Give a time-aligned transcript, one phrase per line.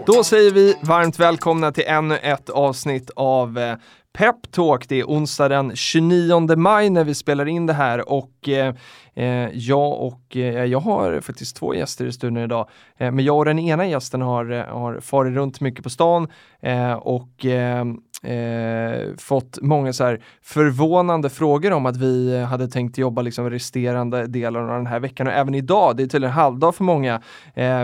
[0.06, 3.82] Då säger vi varmt välkomna till ännu ett avsnitt av eh, Peptalk.
[4.18, 4.90] Pep Talk.
[4.90, 8.76] Det är onsdag den 29 maj när vi spelar in det här och eh,
[9.16, 12.70] Eh, jag och eh, jag har faktiskt två gäster i studion idag.
[12.98, 16.28] Eh, men jag och den ena gästen har, eh, har farit runt mycket på stan
[16.62, 17.86] eh, och eh,
[18.34, 24.28] eh, fått många så här förvånande frågor om att vi hade tänkt jobba liksom resterande
[24.28, 25.98] delar av den här veckan och även idag.
[25.98, 27.22] Det är tydligen halvdag för många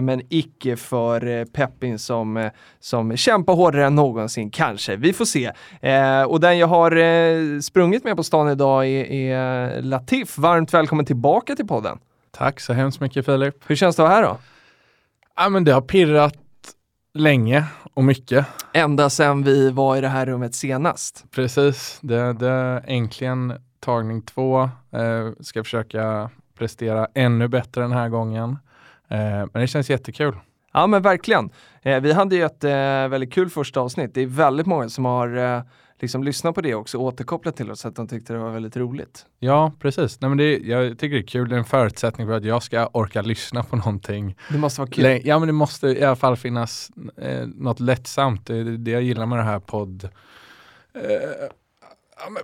[0.02, 4.96] men icke för Peppin som, som kämpar hårdare än någonsin kanske.
[4.96, 5.52] Vi får se.
[6.28, 10.38] och den jag har sprungit med på stan idag är, är Latif.
[10.38, 12.00] Varmt välkommen till tillbaka till podden.
[12.32, 13.56] Tack så hemskt mycket Filip.
[13.68, 14.38] Hur känns det att vara här då?
[15.36, 16.38] Ja men det har pirrat
[17.14, 18.46] länge och mycket.
[18.74, 21.26] Ända sedan vi var i det här rummet senast.
[21.32, 24.62] Precis, det, det är äntligen tagning två.
[24.92, 28.58] Eh, ska försöka prestera ännu bättre den här gången.
[29.10, 30.36] Eh, men det känns jättekul.
[30.74, 31.50] Ja men verkligen.
[31.82, 32.72] Eh, vi hade ju ett eh,
[33.10, 34.14] väldigt kul första avsnitt.
[34.14, 35.62] Det är väldigt många som har eh,
[36.02, 38.78] liksom lyssnat på det också och återkopplat till oss att de tyckte det var väldigt
[38.78, 39.26] roligt.
[39.40, 40.22] Ja, precis.
[40.22, 41.50] Nej, men det, jag tycker det är kul.
[41.50, 44.38] Det är en förutsättning för att jag ska orka lyssna på någonting.
[44.50, 45.22] Det måste vara kul.
[45.24, 48.48] Ja, men det måste i alla fall finnas eh, något lättsamt.
[48.48, 50.10] Det är det jag gillar med det här podd
[50.94, 51.02] eh,
[52.18, 52.42] ja,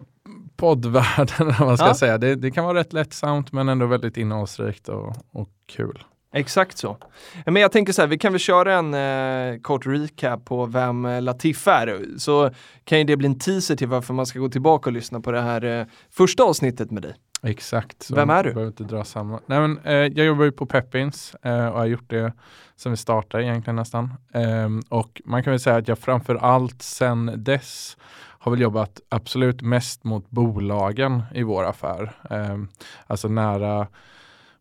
[0.55, 1.93] poddvärlden, vad man ska ja.
[1.93, 2.17] säga.
[2.17, 6.03] Det, det, kan vara rätt lättsamt men ändå väldigt innehållsrikt och, och kul.
[6.33, 6.97] Exakt så.
[7.45, 11.05] Men jag tänker så här, vi kan väl köra en eh, kort recap på vem
[11.05, 12.17] eh, Latif är.
[12.17, 12.51] Så
[12.83, 15.31] kan ju det bli en teaser till varför man ska gå tillbaka och lyssna på
[15.31, 17.15] det här eh, första avsnittet med dig.
[17.43, 18.11] Exakt.
[18.11, 18.53] Vem är du?
[18.53, 19.39] Behöver inte dra samma.
[19.45, 22.33] Nej, men, eh, jag jobbar ju på Peppins eh, och har gjort det
[22.75, 24.13] sen vi startade egentligen nästan.
[24.33, 27.97] Ehm, och man kan väl säga att jag framför allt sen dess
[28.39, 32.11] har väl jobbat absolut mest mot bolagen i vår affär.
[32.29, 32.67] Ehm,
[33.07, 33.87] alltså nära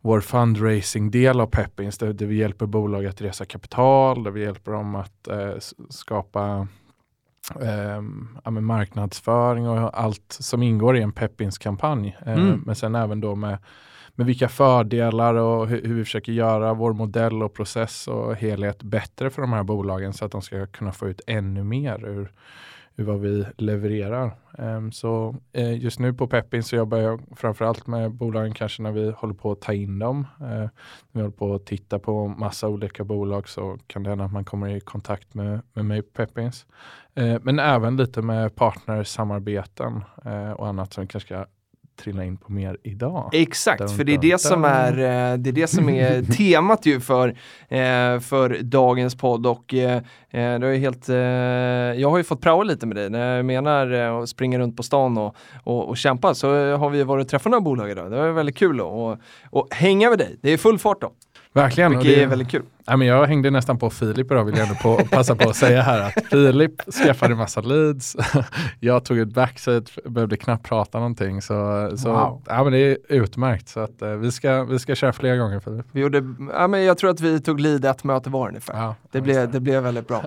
[0.06, 4.72] vår fundraising-del av Peppins där, där vi hjälper bolag att resa kapital, där vi hjälper
[4.72, 5.54] dem att eh,
[5.88, 6.68] skapa
[7.60, 8.02] eh,
[8.44, 12.16] ja, marknadsföring och allt som ingår i en Peppins-kampanj.
[12.26, 12.62] Eh, mm.
[12.66, 13.58] Men sen även då med,
[14.14, 18.82] med vilka fördelar och hur, hur, vi försöker göra vår modell och process och helhet
[18.82, 22.32] bättre för de här bolagen så att de ska kunna få ut ännu mer ur,
[22.96, 24.30] hur vad vi levererar.
[24.58, 28.92] Ehm, så eh, just nu på Peppin så jobbar jag framförallt med bolagen kanske när
[28.92, 30.26] vi håller på att ta in dem.
[30.40, 30.70] Eh, när
[31.12, 34.44] vi håller på att titta på massa olika bolag så kan det hända att man
[34.44, 36.66] kommer i kontakt med, med mig på Peppins.
[37.14, 40.04] Eh, men även lite med partnersamarbeten
[40.56, 41.46] och annat som vi kanske ska
[41.96, 43.30] trilla in på mer idag.
[43.32, 46.86] Exakt, dun, för det är det, som är, eh, det är det som är temat
[46.86, 47.28] ju för,
[47.68, 51.08] eh, för dagens podd och eh, det är helt,
[52.00, 53.10] jag har ju fått praoa lite med dig.
[53.10, 57.02] När jag menar att springa runt på stan och, och, och kämpa så har vi
[57.02, 58.10] varit och träffat några bolag idag.
[58.10, 60.36] Det var väldigt kul att hänga med dig.
[60.40, 61.12] Det är full fart då.
[61.52, 61.90] Verkligen.
[61.90, 62.62] Vilket det är väldigt kul.
[62.86, 65.56] Ja, men jag hängde nästan på Filip idag vill jag ändå på, passa på att
[65.56, 68.16] säga här att Filip skaffade massa leads.
[68.80, 71.42] jag tog ett backside, behövde knappt prata någonting.
[71.42, 72.42] Så, så wow.
[72.46, 73.68] ja, men det är utmärkt.
[73.68, 75.86] Så att, eh, vi, ska, vi ska köra fler gånger Filip.
[75.92, 78.76] Vi gjorde, ja, men jag tror att vi tog lead ett möte var ungefär.
[78.76, 80.22] Ja, det, blev, det blev väldigt bra.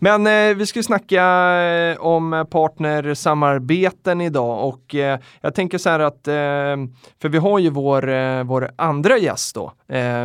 [0.00, 1.24] men eh, vi ska snacka
[1.62, 6.32] eh, om partnersamarbeten idag och eh, jag tänker så här att, eh,
[7.22, 9.72] för vi har ju vår, eh, vår andra gäst då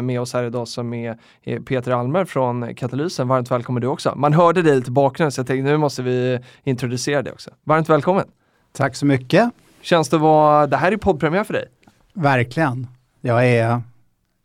[0.01, 3.27] med oss här idag som är, är Peter Almer från Katalysen.
[3.27, 4.13] Varmt välkommen du också.
[4.15, 7.51] Man hörde dig lite bakgrund så jag tänkte nu måste vi introducera dig också.
[7.63, 8.25] Varmt välkommen!
[8.71, 9.49] Tack så mycket!
[9.81, 11.65] Känns det vara, det här är poddpremiär för dig?
[12.13, 12.87] Verkligen.
[13.21, 13.81] Jag är,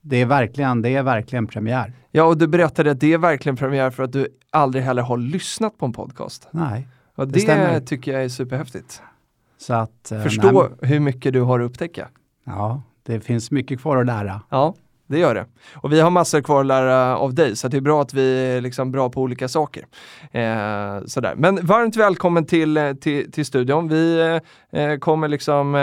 [0.01, 1.93] det är verkligen, det är verkligen premiär.
[2.11, 5.17] Ja, och du berättade att det är verkligen premiär för att du aldrig heller har
[5.17, 6.49] lyssnat på en podcast.
[6.51, 7.81] Nej, och det, det stämmer.
[7.81, 9.03] tycker jag är superhäftigt.
[9.59, 12.09] Så att, eh, Förstå nej, hur mycket du har att upptäcka.
[12.45, 14.41] Ja, det finns mycket kvar att lära.
[14.49, 14.75] Ja,
[15.13, 15.47] det gör det.
[15.75, 18.57] Och vi har massor kvar att lära av dig, så det är bra att vi
[18.57, 19.87] är liksom bra på olika saker.
[20.31, 21.35] Eh, sådär.
[21.37, 23.89] Men varmt välkommen till, eh, till, till studion.
[23.89, 24.41] Vi
[24.73, 25.81] eh, eh, kommer liksom, eh,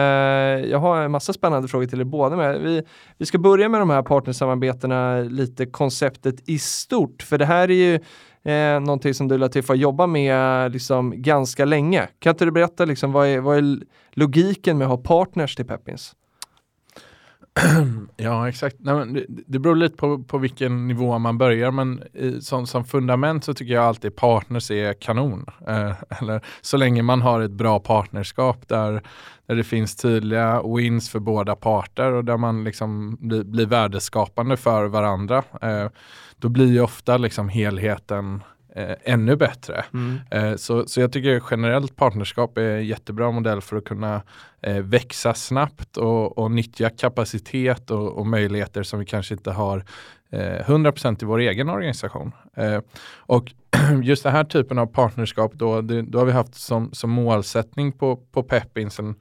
[0.69, 2.35] jag har en massa spännande frågor till er båda.
[2.35, 2.61] Med.
[2.61, 2.83] Vi,
[3.17, 7.73] vi ska börja med de här partnersamarbetena, lite konceptet i stort, för det här är
[7.73, 7.99] ju
[8.43, 12.07] Eh, någonting som du Latif har jobbat med liksom ganska länge.
[12.19, 13.79] Kan inte du berätta liksom, vad, är, vad är
[14.11, 16.15] logiken med att ha partners till Peppins?
[18.17, 18.75] ja, exakt.
[18.79, 22.67] Nej, men det, det beror lite på, på vilken nivå man börjar, men i, som,
[22.67, 25.45] som fundament så tycker jag alltid partners är kanon.
[25.67, 29.01] Eh, eller så länge man har ett bra partnerskap där,
[29.47, 34.57] där det finns tydliga wins för båda parter och där man liksom blir, blir värdeskapande
[34.57, 35.44] för varandra.
[35.61, 35.88] Eh,
[36.38, 38.44] då blir ju ofta liksom helheten
[38.79, 39.85] eh, ännu bättre.
[39.93, 40.19] Mm.
[40.31, 44.21] Eh, så, så jag tycker generellt partnerskap är en jättebra modell för att kunna
[44.61, 49.83] eh, växa snabbt och, och nyttja kapacitet och, och möjligheter som vi kanske inte har
[50.29, 52.31] eh, 100% i vår egen organisation.
[53.17, 53.53] Och
[54.03, 57.91] just den här typen av partnerskap då, det, då har vi haft som, som målsättning
[57.91, 59.15] på, på Pepinsen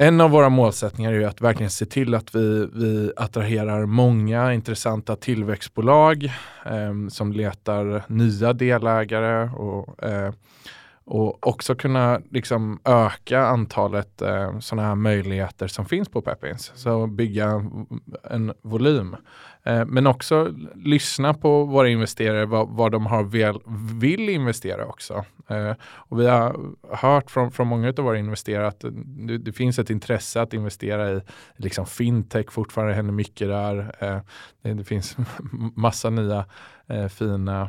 [0.00, 5.16] en av våra målsättningar är att verkligen se till att vi, vi attraherar många intressanta
[5.16, 6.24] tillväxtbolag
[6.66, 10.32] eh, som letar nya delägare och, eh,
[11.10, 16.72] och också kunna liksom öka antalet eh, sådana här möjligheter som finns på Pepins.
[16.74, 17.64] Så bygga
[18.30, 19.16] en volym.
[19.62, 23.60] Eh, men också lyssna på våra investerare vad, vad de har väl,
[24.00, 25.24] vill investera också.
[25.48, 26.56] Eh, och vi har
[26.92, 31.10] hört från, från många av våra investerare att det, det, finns ett intresse att investera
[31.10, 31.20] i
[31.56, 33.94] liksom fintech, fortfarande händer mycket där.
[33.98, 34.18] Eh,
[34.62, 35.16] det, det, finns
[35.74, 36.44] massa nya
[36.86, 37.68] eh, fina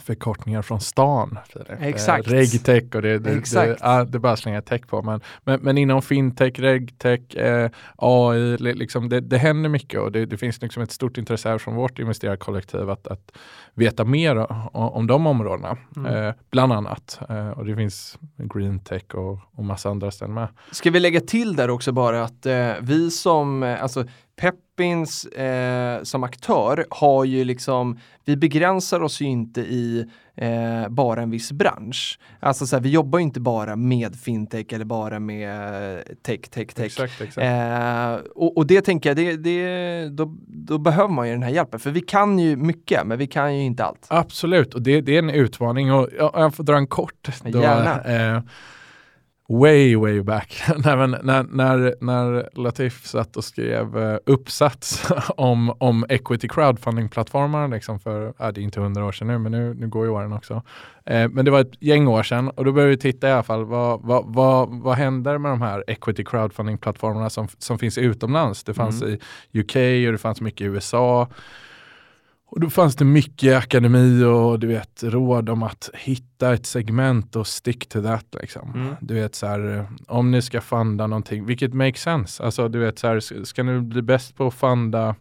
[0.00, 1.38] förkortningar från stan.
[1.80, 2.28] Exakt.
[2.28, 3.82] regtech och det, det, Exakt.
[3.82, 5.02] det, det är bara slänga tech på.
[5.02, 10.26] Men, men, men inom fintech, regtech, eh, AI, liksom det, det händer mycket och det,
[10.26, 13.32] det finns liksom ett stort intresse här från vårt investerarkollektiv att, att
[13.74, 15.76] veta mer om, om de områdena.
[15.96, 16.14] Mm.
[16.14, 17.18] Eh, bland annat.
[17.28, 20.48] Eh, och det finns green tech och, och massa andra ställen med.
[20.70, 24.04] Ska vi lägga till där också bara att eh, vi som, eh, alltså
[24.36, 31.22] Peppins eh, som aktör har ju liksom, vi begränsar oss ju inte i eh, bara
[31.22, 32.18] en viss bransch.
[32.40, 36.74] Alltså så här, vi jobbar ju inte bara med fintech eller bara med tech, tech,
[36.74, 36.86] tech.
[36.86, 37.44] Exakt, exakt.
[37.44, 41.50] Eh, och, och, det tänker jag, det, det, då, då, behöver man ju den här
[41.50, 41.80] hjälpen.
[41.80, 44.06] För vi kan ju mycket, men vi kan ju inte allt.
[44.08, 45.92] Absolut, och det, det är en utmaning.
[45.92, 47.28] Och jag, jag får dra en kort.
[47.42, 48.42] Då, Gärna.
[49.54, 50.62] Eh, way, way back.
[50.84, 58.00] när, när, när, när Latif satt och skrev uh, uppsats om, om equity crowdfunding-plattformar liksom
[58.00, 60.32] för, uh, det är inte hundra år sedan nu, men nu, nu går ju åren
[60.32, 60.54] också.
[60.54, 63.42] Uh, men det var ett gäng år sedan och då började vi titta i alla
[63.42, 68.64] fall, vad, vad, vad, vad händer med de här equity crowdfunding-plattformarna som, som finns utomlands?
[68.64, 69.18] Det fanns mm.
[69.52, 71.28] i UK och det fanns mycket i USA.
[72.54, 77.36] Och då fanns det mycket akademi och du vet råd om att hitta ett segment
[77.36, 78.26] och stick to that.
[78.40, 78.72] Liksom.
[78.74, 78.94] Mm.
[79.00, 82.42] Du vet så här, om ni ska funda någonting, vilket makes sense.
[82.42, 85.14] Alltså du vet så här, ska ni bli bäst på att funda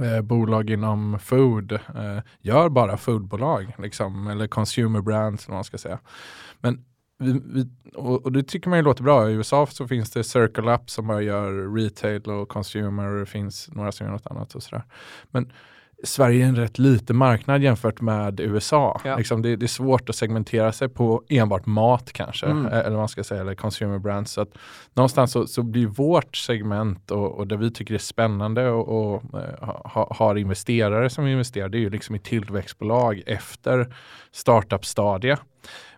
[0.00, 5.78] eh, bolag inom food, eh, gör bara foodbolag liksom, eller consumer brands eller man ska
[5.78, 5.98] säga.
[6.60, 6.84] Men
[7.18, 9.30] vi, vi, och, och, det tycker man ju låter bra.
[9.30, 13.26] I USA så finns det Circle Up som bara gör retail och consumer och det
[13.26, 14.84] finns några som gör något annat och sådär.
[15.30, 15.52] Men
[16.04, 19.00] Sverige är en rätt liten marknad jämfört med USA.
[19.04, 19.16] Ja.
[19.16, 22.66] Liksom det, det, är svårt att segmentera sig på enbart mat kanske, mm.
[22.66, 24.32] eller vad man ska säga, eller consumer brands.
[24.32, 24.46] Så
[24.94, 29.22] någonstans så, så blir vårt segment och, och det vi tycker är spännande och, och
[29.34, 29.40] uh,
[29.84, 33.94] ha, har investerare som investerar, det är ju liksom i tillväxtbolag efter
[34.32, 35.36] startup-stadie.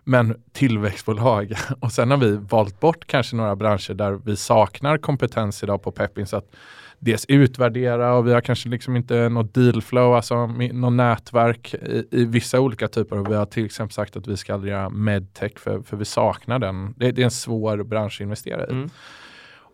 [0.03, 5.63] Men tillväxtbolag och sen har vi valt bort kanske några branscher där vi saknar kompetens
[5.63, 6.27] idag på Peppin.
[6.27, 6.55] Så att
[6.99, 12.25] dels utvärdera och vi har kanske liksom inte något dealflow, alltså något nätverk i, i,
[12.25, 13.19] vissa olika typer.
[13.19, 16.05] Och vi har till exempel sagt att vi ska aldrig göra medtech för, för vi
[16.05, 16.93] saknar den.
[16.97, 18.71] Det, det är en svår bransch att investera i.
[18.71, 18.89] Mm.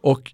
[0.02, 0.31] Och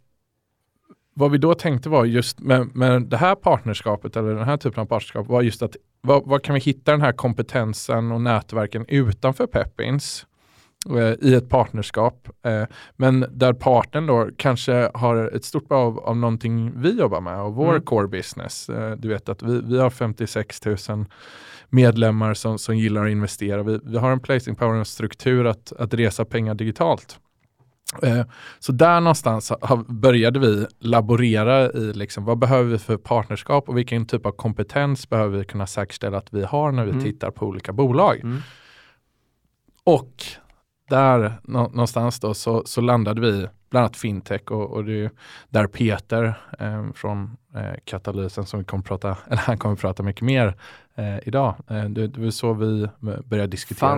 [1.13, 4.81] vad vi då tänkte var just med, med det här partnerskapet eller den här typen
[4.81, 9.47] av partnerskap var just att vad, kan vi hitta den här kompetensen och nätverken utanför
[9.47, 10.25] Peppins?
[10.87, 12.27] Eh, i ett partnerskap.
[12.45, 12.63] Eh,
[12.95, 17.55] men där partnern då kanske har ett stort behov av någonting vi jobbar med och
[17.55, 17.81] vår mm.
[17.81, 18.69] core business.
[18.69, 20.77] Eh, du vet att vi, vi har 56 000
[21.69, 23.63] medlemmar som, som gillar att investera.
[23.63, 27.19] Vi, vi har en placing power och struktur att, att resa pengar digitalt.
[28.59, 29.51] Så där någonstans
[29.87, 35.09] började vi laborera i liksom, vad behöver vi för partnerskap och vilken typ av kompetens
[35.09, 37.03] behöver vi kunna säkerställa att vi har när vi mm.
[37.03, 38.19] tittar på olika bolag.
[38.19, 38.41] Mm.
[39.83, 40.13] Och
[40.89, 45.11] där någonstans då så, så landade vi bland annat fintech och, och det är
[45.49, 50.21] där Peter eh, från eh, Katalysen som vi kommer prata, eller han kommer prata mycket
[50.21, 50.55] mer
[50.95, 51.55] eh, idag.
[51.69, 52.87] Eh, det, det var så vi
[53.25, 53.89] började diskutera.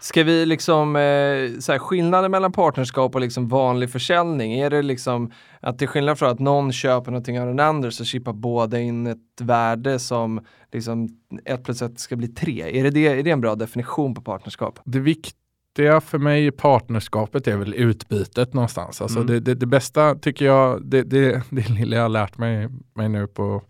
[0.00, 4.82] Ska vi liksom, eh, så här, skillnaden mellan partnerskap och liksom vanlig försäljning, är det
[4.82, 8.80] liksom att till skillnad från att någon köper någonting av den andra så chippar båda
[8.80, 10.40] in ett värde som
[10.72, 11.08] liksom
[11.44, 12.78] ett plus ett ska bli tre.
[12.80, 14.78] Är det, det, är det en bra definition på partnerskap?
[14.84, 15.39] Det viktiga
[15.70, 19.00] viktiga för mig i partnerskapet är väl utbytet någonstans.
[19.00, 19.26] Alltså mm.
[19.26, 23.08] det, det, det, bästa tycker jag, det, det, det lilla jag har lärt mig, mig
[23.08, 23.62] nu på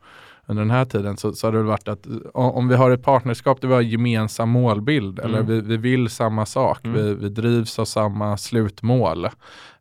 [0.50, 3.02] under den här tiden så, så har det väl varit att om vi har ett
[3.02, 5.30] partnerskap där vi har gemensam målbild mm.
[5.30, 6.96] eller vi, vi vill samma sak, mm.
[6.96, 9.24] vi, vi drivs av samma slutmål.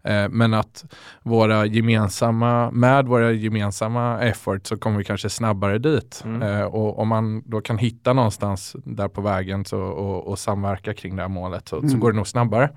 [0.04, 0.86] Eh, men att
[1.24, 6.22] våra gemensamma, med våra gemensamma effort så kommer vi kanske snabbare dit.
[6.26, 6.42] Mm.
[6.42, 10.94] Eh, och om man då kan hitta någonstans där på vägen så, och, och samverka
[10.94, 12.00] kring det här målet så, så Mm.
[12.00, 12.70] går det nog snabbare.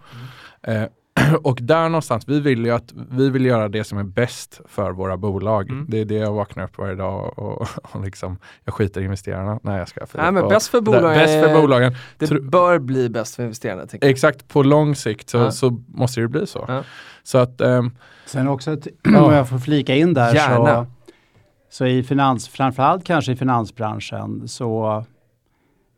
[0.63, 0.85] Eh,
[1.43, 4.91] och där någonstans, vi vill ju att vi vill göra det som är bäst för
[4.93, 5.71] våra bolag.
[5.71, 5.87] Mm.
[5.89, 9.61] Det är det jag vaknar upp varje dag och, och liksom, jag skiter i investerarna.
[9.63, 11.19] Nej jag ska Nej, men bäst för där- bolagen.
[11.19, 11.95] Bäst för bolagen.
[12.19, 13.83] Det Tro- bör bli bäst för investerarna.
[14.01, 15.51] Exakt, på lång sikt så, Ja.
[15.51, 16.65] så måste det bli så.
[16.69, 16.83] Ja.
[17.23, 17.91] Så att, ehm,
[18.27, 19.25] Sen också, Ja.
[19.25, 20.85] om jag får flika in där, Gärna.
[20.85, 20.87] så,
[21.71, 25.05] så i finans, framförallt kanske i finansbranschen så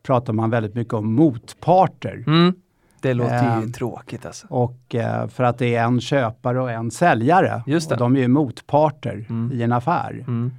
[0.06, 2.24] pratar man väldigt mycket om motparter.
[2.26, 2.54] Mm.
[3.08, 3.72] Det låter ju Ehm.
[3.72, 4.46] tråkigt alltså.
[4.50, 7.62] Och eh, för att det är en köpare och en säljare.
[7.66, 7.94] Just det.
[7.94, 9.52] Och de är ju motparter Mm.
[9.52, 10.24] i en affär.
[10.28, 10.52] Mm.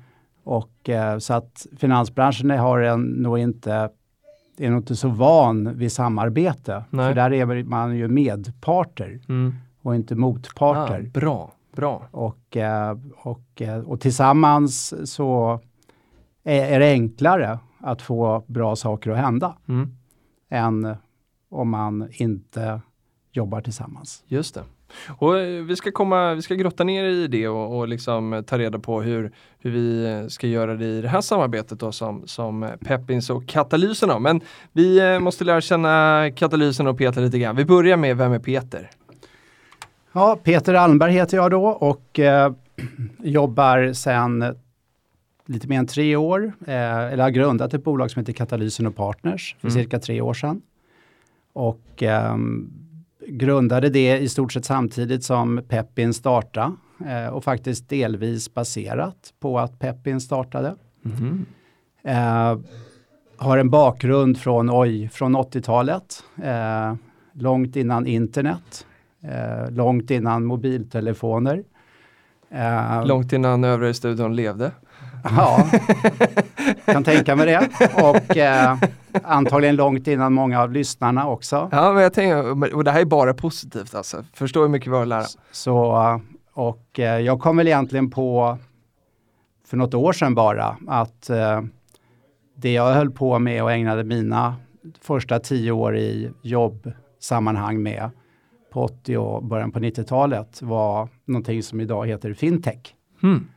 [0.44, 3.90] Och eh, så att finansbranschen har en, nog inte,
[4.58, 6.84] är nog inte så van vid samarbete.
[6.90, 7.08] Nej.
[7.08, 9.56] För där är man ju medparter Mm.
[9.82, 11.02] och inte Ah, motparter.
[11.14, 12.08] bra, bra.
[12.12, 15.60] Och, eh, och, och tillsammans så
[16.44, 19.90] är, är det enklare att få bra saker att hända Mm.
[20.50, 20.96] än
[21.56, 22.82] om man inte
[23.32, 24.24] jobbar tillsammans.
[24.28, 24.64] Just det.
[25.18, 28.42] Och eh, vi ska, komma, vi ska grotta ner i det och, och liksom eh,
[28.42, 31.92] ta reda på hur, hur vi eh, ska göra det i det här samarbetet då
[31.92, 34.22] som, som Peppins och Katalysen.
[34.22, 37.56] Men vi måste lära känna Katalysen och Peter lite grann.
[37.56, 38.90] Vi börjar med Vem är Peter?
[40.12, 42.54] Ja, Peter Almberg heter jag då och eh,
[43.24, 44.56] jobbar sedan
[45.48, 48.96] lite mer än tre år, eh, eller har grundat ett bolag som heter Katalysen och
[48.96, 49.84] Partners för Mm.
[49.84, 50.62] cirka tre år sedan.
[51.56, 52.70] Och ehm,
[53.28, 56.72] grundade det i stort sett samtidigt som Peppin startade
[57.08, 60.76] eh, och faktiskt delvis baserat på att Peppin startade.
[61.02, 61.46] Mhm.
[62.04, 62.58] Eh,
[63.38, 66.96] har en bakgrund från, oj, från 80-talet, eh,
[67.34, 68.86] långt innan internet,
[69.24, 71.64] eh, långt innan mobiltelefoner.
[72.50, 74.72] Eh, Långt innan övriga i studion levde.
[75.38, 75.68] Ja,
[76.86, 77.70] kan tänka mig det.
[78.04, 78.78] Och eh,
[79.24, 81.70] antagligen långt innan många av lyssnarna också.
[81.72, 84.24] Ja, men jag tänker, och det här är bara positivt alltså.
[84.34, 85.26] Förstår hur mycket vi har att lära.
[85.52, 86.20] Så,
[86.54, 88.58] och eh, jag kom väl egentligen på
[89.68, 91.62] för något år sedan bara att eh,
[92.56, 94.56] det jag höll på med och ägnade mina
[95.02, 98.10] första tio år i jobbsammanhang med
[98.74, 102.96] på 80 och början på 90-talet var någonting som idag heter fintech.
[103.22, 103.48] Hmm.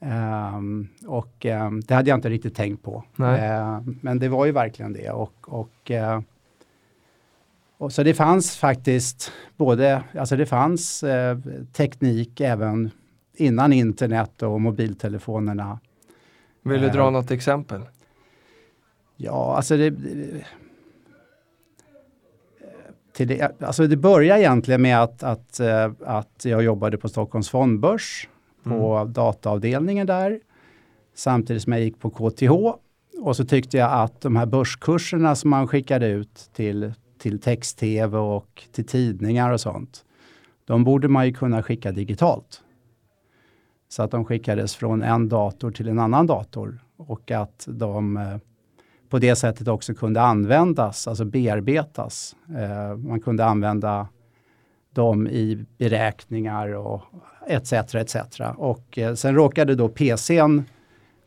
[0.00, 3.04] Ehm, och ehm, det hade jag inte riktigt tänkt på.
[3.38, 5.10] Ehm, men det var ju verkligen det.
[5.10, 6.20] Och, och, eh,
[7.78, 11.38] och så det fanns faktiskt både, alltså det fanns eh,
[11.72, 12.90] teknik även
[13.34, 15.80] innan internet och mobiltelefonerna.
[16.62, 17.80] Vill du dra något exempel?
[19.16, 20.44] Ja, alltså det, det-
[23.12, 27.50] till det, alltså det började egentligen med att, att, eh, att jag jobbade på Stockholms
[27.50, 28.28] fondbörs
[28.68, 30.40] på dataavdelningen där.
[31.14, 32.50] Samtidigt som jag gick på KTH.
[33.20, 38.18] Och så tyckte jag att de här börskurserna som man skickade ut till, till text-tv
[38.18, 40.04] och till tidningar och sånt.
[40.64, 42.62] De borde man ju kunna skicka digitalt.
[43.88, 46.78] Så att de skickades från en dator till en annan dator.
[46.96, 48.36] Och att de eh,
[49.08, 52.36] på det sättet också kunde användas, alltså bearbetas.
[52.48, 54.08] Eh, man kunde använda
[54.92, 57.02] dem i beräkningar och
[57.48, 57.72] etc.
[57.94, 58.16] etc.
[58.56, 60.62] Och eh, sen råkade då PCn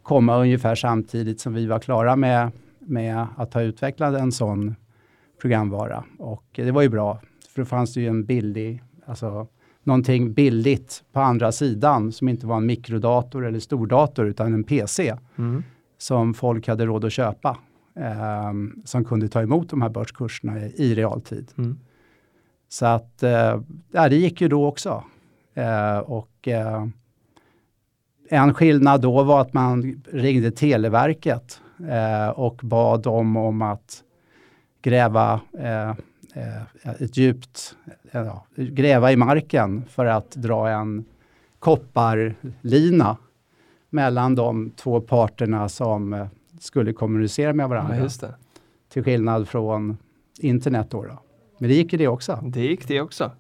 [0.04, 4.76] komma ungefär samtidigt som vi var klara med, med att ha utvecklat en sån
[5.42, 6.04] programvara.
[6.20, 7.20] Och eh, det var ju bra,
[7.56, 9.48] för då fanns det ju en billig, alltså
[9.84, 15.16] någonting billigt på andra sidan som inte var en mikrodator eller stordator utan en PC
[15.38, 15.64] Mm.
[15.98, 17.58] som folk hade råd att köpa.
[17.96, 21.52] ehm, som kunde ta emot de här börskurserna i, i realtid.
[21.58, 21.80] Mm.
[22.70, 23.60] Så att eh,
[23.92, 25.04] det gick ju då också.
[25.54, 26.86] Eh, och eh,
[28.30, 34.04] en skillnad då var att man ringde Televerket eh, och bad dem om att
[34.82, 35.90] gräva eh,
[36.34, 36.62] eh,
[37.00, 37.76] ett djupt,
[38.12, 41.06] eh, ja, gräva i marken för att dra en
[41.60, 43.18] kopparlina
[43.90, 46.28] mellan de två parterna som
[46.60, 48.10] skulle kommunicera med varandra.
[48.22, 48.28] Ja.
[48.90, 49.98] Till skillnad från
[50.40, 51.04] internet då.
[51.04, 51.20] då.
[51.58, 52.40] Men det gick ju det också.
[52.44, 53.32] Det gick det också.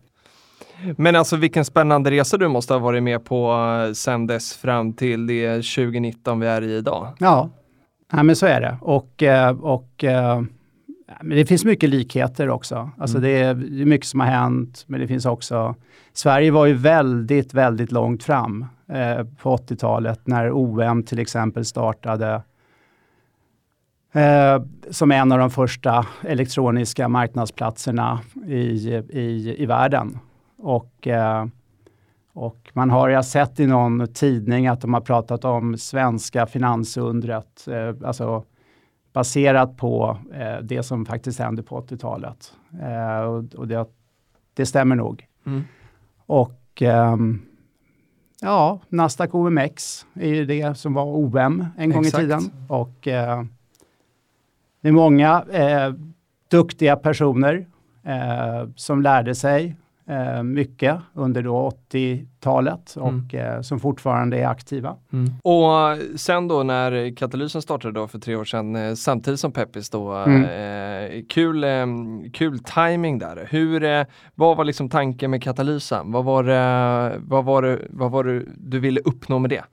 [0.97, 3.51] Men alltså vilken spännande resa du måste ha varit med på
[3.88, 7.07] eh, sen dess fram till det 2019 vi är i idag.
[7.19, 7.50] Ja,
[8.11, 8.77] ja men så är det.
[8.81, 10.41] Och, eh, och eh,
[11.21, 12.89] men det finns mycket likheter också.
[12.97, 13.29] Alltså Mm.
[13.29, 15.75] det, är, det är mycket som har hänt, men det finns också...
[16.13, 22.41] Sverige var ju väldigt, väldigt långt fram eh, på 80-talet när OM till exempel startade
[24.13, 28.55] eh, som en av de första elektroniska marknadsplatserna i,
[29.09, 30.19] i, i världen.
[30.61, 31.45] Och, eh,
[32.33, 37.67] Och man har, jag sett i någon tidning att de har pratat om svenska finansundret,
[37.67, 38.43] eh, alltså
[39.13, 42.53] baserat på eh, det som faktiskt hände på 80-talet.
[42.81, 43.21] Eh,
[43.59, 43.85] och, det,
[44.53, 45.27] det, stämmer nog.
[45.45, 45.63] Mm.
[46.25, 47.41] Och ehm,
[48.41, 52.23] ja, Nasdaq OMX är ju det som var OM en gång Exakt.
[52.23, 52.51] i tiden.
[52.67, 53.43] Och eh,
[54.81, 55.93] det är många eh,
[56.47, 57.65] duktiga personer
[58.03, 59.75] eh, som lärde sig
[60.08, 63.55] eh, mycket under 80-talet och mm.
[63.55, 64.96] eh, som fortfarande är aktiva.
[65.13, 65.34] Mm.
[65.43, 69.89] Och sen då när Katalysen startade då för tre år sedan, eh, samtidigt som Peppis
[69.89, 70.43] då, mm.
[70.43, 71.86] Eh, kul, eh,
[72.34, 73.48] kul timing där.
[73.50, 74.03] Hur, eh,
[74.36, 76.12] vad var liksom tanken med Katalysen?
[76.12, 76.43] Vad var,
[77.17, 79.63] vad var, det, vad var det du ville uppnå med det?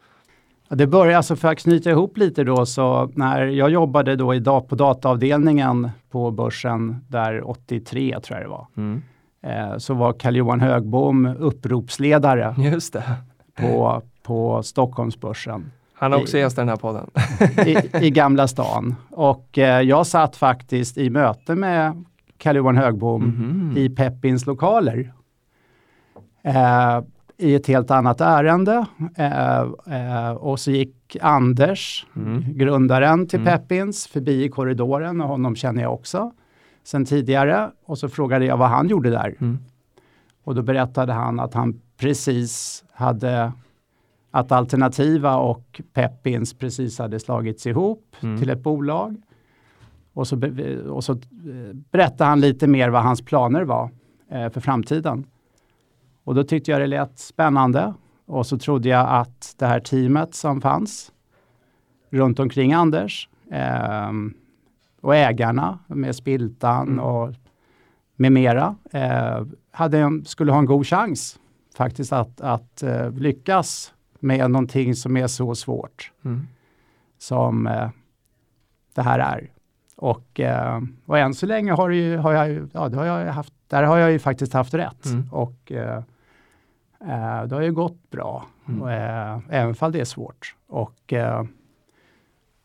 [0.70, 4.40] Det började, alltså för att knyta ihop lite då, så när jag jobbade då i,
[4.40, 8.66] på dataavdelningen på börsen där 83 tror jag det var.
[8.76, 9.17] Mm eh,
[9.78, 13.04] så var Carl-Johan Högbom uppropsledare Just det.
[13.54, 15.70] På, på Stockholmsbörsen.
[15.98, 17.10] Han har också gästat den här podden.
[17.66, 18.94] I, I, Gamla stan.
[19.10, 22.04] Och eh, jag satt faktiskt i möte med
[22.38, 23.78] Carl-Johan Högbom mm -hmm.
[23.78, 25.12] i Peppins lokaler.
[26.42, 27.00] Eh,
[27.36, 28.86] I ett helt annat ärende.
[29.16, 32.44] Eh, eh och så gick Anders, mm.
[32.48, 33.52] grundaren till mm.
[33.52, 36.32] Peppins, förbi i korridoren och honom känner jag också
[36.88, 39.34] sen tidigare och så frågade jag vad han gjorde där.
[39.40, 39.58] Mm.
[40.44, 43.52] Och då berättade han att han precis hade
[44.30, 48.38] att Alternativa och Peppins precis hade slagits ihop mm.
[48.38, 49.16] till ett bolag.
[50.12, 50.40] Och så,
[50.88, 51.18] och så
[51.90, 53.90] berättade han lite mer vad hans planer var
[54.30, 55.26] eh, för framtiden.
[56.24, 57.94] Och då tyckte jag det lät spännande
[58.26, 61.12] och så trodde jag att det här teamet som fanns
[62.10, 64.12] runt omkring Anders eh,
[65.08, 67.04] och ägarna med Spiltan mm.
[67.04, 67.34] och
[68.16, 71.38] med mera eh, hade en, skulle ha en god chans
[71.76, 76.46] faktiskt att, att eh, lyckas med någonting som är så svårt mm.
[77.18, 77.90] som eh,
[78.94, 79.50] det här är.
[79.96, 83.52] Och, eh, och än så länge har, ju, har jag, ja, det har jag haft,
[83.66, 85.06] där har jag ju faktiskt haft rätt.
[85.06, 85.28] Mm.
[85.32, 86.02] Och eh,
[87.00, 88.82] eh, det har ju gått bra, mm.
[88.82, 90.54] och, även om det är svårt.
[90.66, 91.12] Och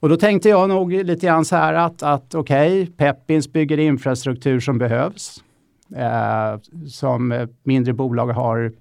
[0.04, 3.80] och då tänkte jag nog lite grann så här att, att okej, okay, Peppins bygger
[3.80, 5.44] infrastruktur som behövs.
[5.96, 8.74] Eh, som mindre bolag har,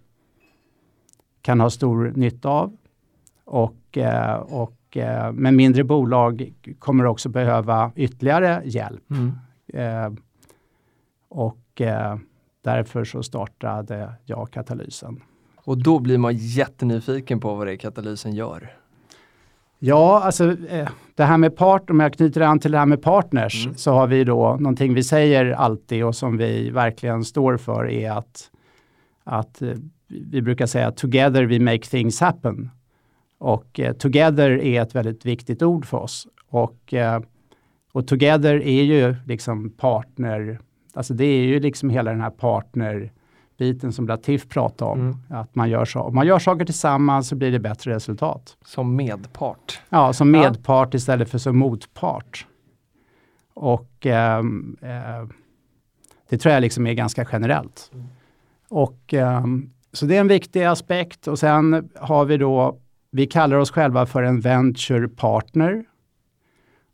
[1.42, 2.76] kan ha stor nytta av.
[3.44, 9.10] Och, eh, och, eh, men mindre bolag kommer också behöva ytterligare hjälp.
[9.10, 9.32] Mm.
[9.68, 10.12] Eh,
[11.28, 12.16] och eh,
[12.62, 15.22] därför så startade jag Katalysen.
[15.56, 18.81] Och då blir man jättenyfiken på vad det är Katalysen gör.
[19.84, 23.02] Ja, alltså eh, det här med part, om jag knyter an till det här med
[23.02, 23.76] partners, mm.
[23.76, 28.10] så har vi då någonting vi säger alltid och som vi verkligen står för är
[28.10, 28.50] att,
[29.24, 29.74] att eh,
[30.08, 32.70] vi brukar säga together we make things happen.
[33.38, 36.26] Och eh, together är ett väldigt viktigt ord för oss.
[36.48, 37.20] Och, eh,
[37.92, 40.58] och together är ju liksom partner,
[40.94, 43.12] alltså det är ju liksom hela den här partner
[43.62, 45.00] biten som Latif pratade om.
[45.00, 45.16] Mm.
[45.28, 48.56] Att man gör, så, om man gör saker tillsammans så blir det bättre resultat.
[48.64, 49.80] Som medpart?
[49.88, 50.96] Ja, som medpart ja.
[50.96, 52.46] istället för som motpart.
[53.54, 54.38] Och eh,
[54.82, 55.26] eh,
[56.28, 57.90] det tror jag liksom är ganska generellt.
[57.94, 58.06] Mm.
[58.68, 59.44] Och eh,
[59.92, 62.78] Så det är en viktig aspekt och sen har vi då,
[63.10, 65.84] vi kallar oss själva för en venture partner.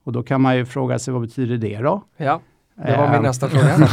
[0.05, 2.03] Och då kan man ju fråga sig vad betyder det då?
[2.17, 2.41] Ja.
[2.87, 3.23] Det var min ehm.
[3.23, 3.75] nästa fråga.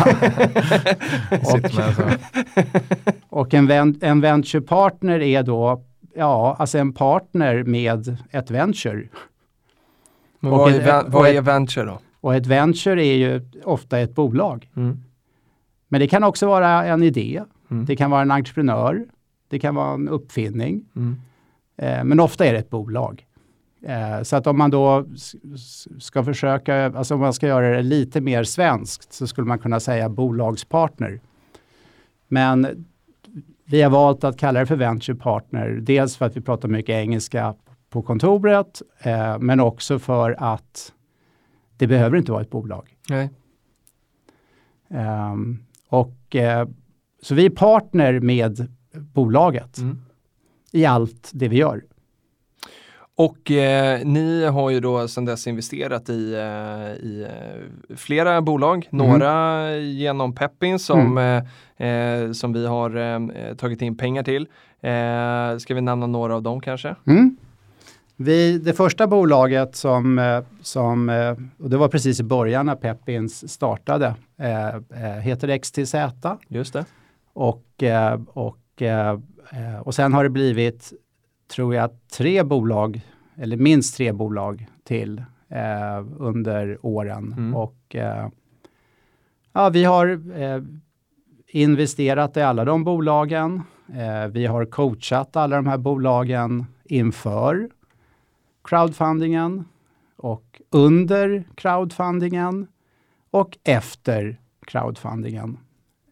[3.29, 5.83] och, och en, en venture partner är då
[6.15, 9.07] ja, alltså en partner med ett venture.
[10.39, 11.99] Men vad, är, ett, vad är venture då?
[12.21, 14.69] Och ett venture är ju ofta ett bolag.
[14.75, 15.03] Mm.
[15.87, 17.43] Men det kan också vara en idé.
[17.71, 17.85] Mm.
[17.85, 19.05] Det kan vara en entreprenör.
[19.49, 20.85] Det kan vara en uppfinning.
[20.95, 21.21] Mm.
[21.77, 23.25] Eh, men ofta är det ett bolag.
[23.85, 25.05] Eh, så att om man då
[25.99, 29.79] ska försöka, alltså om man ska göra det lite mer svenskt så skulle man kunna
[29.79, 31.19] säga bolagspartner.
[32.27, 32.85] Men
[33.65, 36.93] vi har valt att kalla det för venture partner, dels för att vi pratar mycket
[36.93, 37.55] engelska
[37.89, 40.93] på kontoret, eh, men också för att
[41.77, 42.95] det behöver inte vara ett bolag.
[43.09, 43.29] Nej.
[44.87, 46.67] Um, och eh,
[47.21, 50.01] Så vi är partner med bolaget mm.
[50.71, 51.83] i allt det vi gör.
[53.17, 58.89] Och eh, ni har ju då sedan dess investerat i, eh, i eh, flera bolag,
[58.91, 59.08] mm.
[59.08, 61.45] några genom Peppin som, mm.
[61.78, 64.47] Eh, eh, som vi har eh, tagit in pengar till.
[65.60, 66.95] ska vi nämna några av dem kanske?
[67.08, 67.38] Mm.
[68.15, 71.10] Vi, det första bolaget som, som,
[71.60, 74.15] och det var precis i början när Peppins startade,
[75.21, 75.95] heter XTZ.
[76.49, 76.86] Just det.
[77.34, 77.84] Och,
[78.34, 79.10] och och, eh,
[79.51, 80.93] eh, och sen har det blivit,
[81.47, 83.01] tror jag, tre bolag,
[83.36, 87.34] eller minst tre bolag till eh, under åren.
[87.38, 87.55] Mm.
[87.55, 88.27] Och eh,
[89.53, 90.08] ja, vi har
[90.41, 90.62] eh,
[91.47, 93.62] investerat i alla de bolagen.
[93.93, 97.69] Eh, vi har coachat alla de här bolagen inför
[98.63, 99.65] crowdfundingen
[100.15, 102.67] och under crowdfundingen
[103.31, 105.58] och efter crowdfundingen.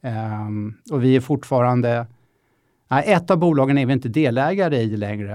[0.02, 2.08] Um, och vi är fortfarande,
[2.94, 5.34] nej, ett av bolagen är vi inte delägare i längre,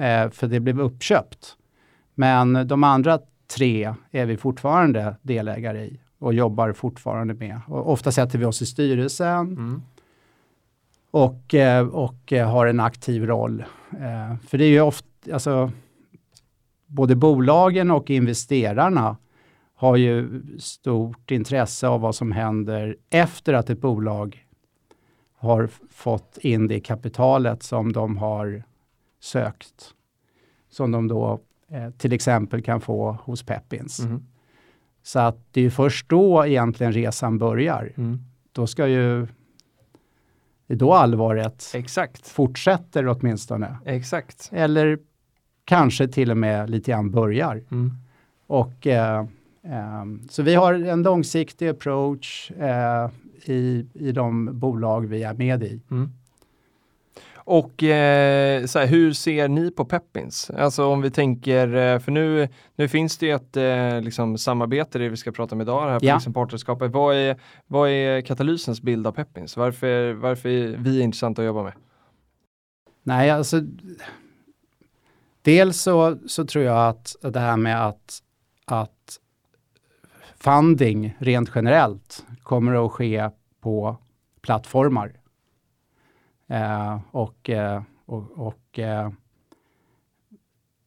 [0.00, 1.56] eh, för det blev uppköpt.
[2.14, 3.18] Men de andra
[3.56, 7.60] tre är vi fortfarande delägare i och jobbar fortfarande med.
[7.66, 9.82] Och ofta sätter vi oss i styrelsen Mm.
[11.10, 13.64] och, eh, och eh, har en aktiv roll.
[14.48, 15.70] För det är ju ofta, alltså,
[16.86, 19.16] både bolagen och investerarna
[19.74, 24.46] har ju stort intresse av vad som händer efter att ett bolag
[25.40, 28.62] har fått in det kapitalet som de har
[29.20, 29.94] sökt.
[30.70, 34.00] Som de då eh, till exempel kan få hos Peppins.
[34.00, 34.26] Mm.
[35.02, 37.92] Så att det är först då egentligen resan börjar.
[37.96, 38.18] Mm.
[38.52, 39.26] Då ska ju,
[40.66, 43.76] det är då allvaret Exakt, fortsätter åtminstone.
[43.84, 44.50] exakt.
[44.52, 44.98] Eller
[45.64, 47.62] kanske till och med lite grann börjar.
[47.70, 47.92] Mm.
[48.46, 49.26] Och, eh,
[49.62, 53.10] ehm, så vi har en långsiktig approach eh,
[53.44, 55.80] i, i de bolag vi är med i.
[55.90, 56.10] Mm.
[57.34, 60.50] Och eh, så här, hur ser ni på Peppins?
[60.50, 64.98] Alltså om vi tänker, eh, för nu, nu finns det ju ett eh, liksom, samarbete,
[64.98, 66.14] det vi ska prata om idag, det här på Ja.
[66.14, 66.92] liksom partnerskapet.
[66.92, 69.56] Vad är, vad är Katalysens bild av Peppins?
[69.56, 71.72] Varför, varför är vi intressanta att jobba med?
[73.02, 73.60] Nej, alltså
[75.42, 78.18] dels så, så tror jag att det här med att,
[78.64, 79.20] att
[80.36, 83.96] funding rent generellt kommer att ske på
[84.40, 85.12] plattformar.
[86.48, 89.10] Eh, och eh, och, och eh,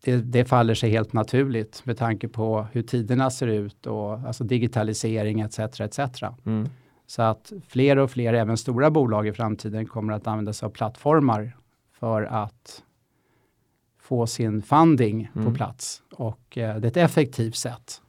[0.03, 4.43] det, det faller sig helt naturligt med tanke på hur tiderna ser ut och alltså
[4.43, 5.59] digitalisering etc.
[5.59, 5.99] etc.
[6.45, 6.69] Mm.
[7.07, 10.69] Så att fler och fler, även stora bolag i framtiden, kommer att använda sig av
[10.69, 11.57] plattformar
[11.99, 12.83] för att
[13.99, 15.47] få sin funding Mm.
[15.47, 16.03] på plats.
[16.11, 18.02] Och eh, det är ett effektivt sätt.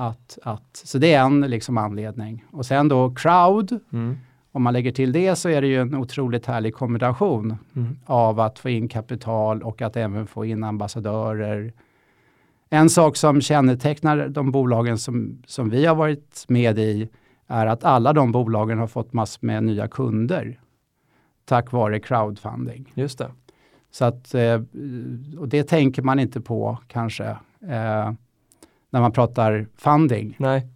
[0.00, 2.44] Att, att, så det är en liksom anledning.
[2.50, 4.16] Och sen då crowd, Mm.
[4.52, 7.96] om man lägger till det så är det ju en otroligt härlig kombination Mm.
[8.06, 11.72] av att få in kapital och att även få in ambassadörer.
[12.70, 17.08] En sak som kännetecknar de bolagen som, som vi har varit med i
[17.46, 20.60] är att alla de bolagen har fått massor med nya kunder
[21.44, 22.92] tack vare crowdfunding.
[22.94, 23.30] Just det.
[23.90, 24.60] Så att, eh,
[25.38, 27.24] och det tänker man inte på kanske
[27.68, 28.12] eh,
[28.90, 30.66] när man pratar funding Nej.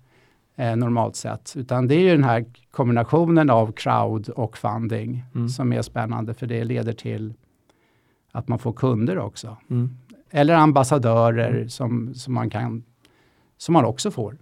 [0.57, 5.48] eh, normalt sett, utan det är ju den här kombinationen av crowd och funding Mm.
[5.48, 7.35] som är spännande för det leder till
[8.33, 9.57] att man får kunder också.
[9.70, 9.90] Mm.
[10.31, 11.68] Eller ambassadörer Mm.
[11.68, 12.83] som, som man kan
[13.57, 14.37] som man också får.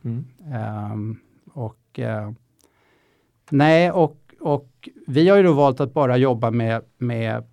[0.52, 1.16] Ehm,
[1.52, 2.30] och eh,
[3.50, 7.44] nej, och, och vi har ju då valt att bara jobba med, med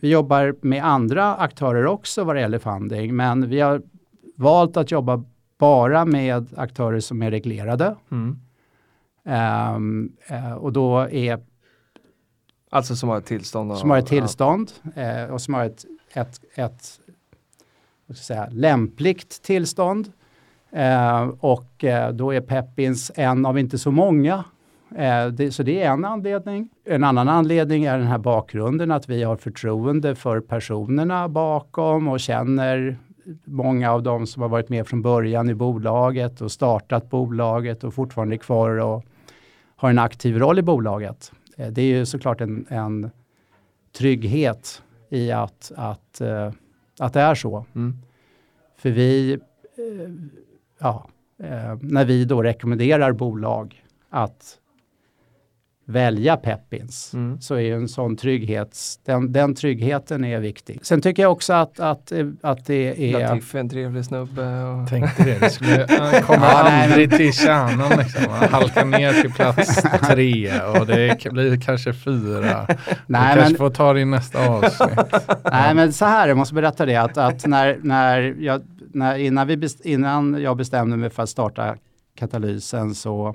[0.00, 3.82] vi jobbar med andra aktörer också vad det gäller funding, men vi har
[4.38, 5.24] valt att jobba
[5.58, 7.96] bara med aktörer som är reglerade.
[8.10, 8.38] Mm.
[9.24, 11.40] Ehm, eh, och då är
[12.70, 13.72] Alltså som har ett tillstånd.
[13.72, 17.00] och- som har ett tillstånd eh, och som har ett, ett, ett
[18.06, 20.12] vad ska säga, lämpligt tillstånd.
[20.72, 24.44] Eh, och eh, då är Peppins en av inte så många.
[25.32, 26.68] Det, så det är en anledning.
[26.84, 32.20] En annan anledning är den här bakgrunden att vi har förtroende för personerna bakom och
[32.20, 32.98] känner
[33.44, 37.94] många av dem som har varit med från början i bolaget och startat bolaget och
[37.94, 39.04] fortfarande är kvar och
[39.76, 41.32] har en aktiv roll i bolaget.
[41.56, 43.10] Eh, Det är ju såklart en, en
[43.98, 46.52] trygghet i att, att, eh,
[46.98, 47.64] att det är så.
[47.74, 47.98] Mm.
[48.76, 50.12] För vi, eh,
[50.78, 51.08] ja,
[51.80, 54.58] när vi då rekommenderar bolag att
[55.90, 57.40] välja Peppins Mm.
[57.40, 60.78] så är ju en sån trygghets, den, den tryggheten är viktig.
[60.82, 63.20] Sen tycker jag också att, att, eh, att det är...
[63.28, 64.62] Latif är en trevlig snubbe.
[64.62, 64.88] Och...
[64.88, 68.24] Tänkte det, det skulle, han kommer Ja, nej, aldrig till kärnan liksom.
[68.30, 72.66] Han halkar ner till plats tre och det blir kanske fyra.
[73.06, 74.98] Nej, du kanske men- får ta det i nästa avsnitt.
[75.52, 79.46] Nej men så här, jag måste berätta det att, att när, när jag, när, innan,
[79.46, 81.76] vi best, innan jag bestämde mig för att starta
[82.18, 83.34] katalysen så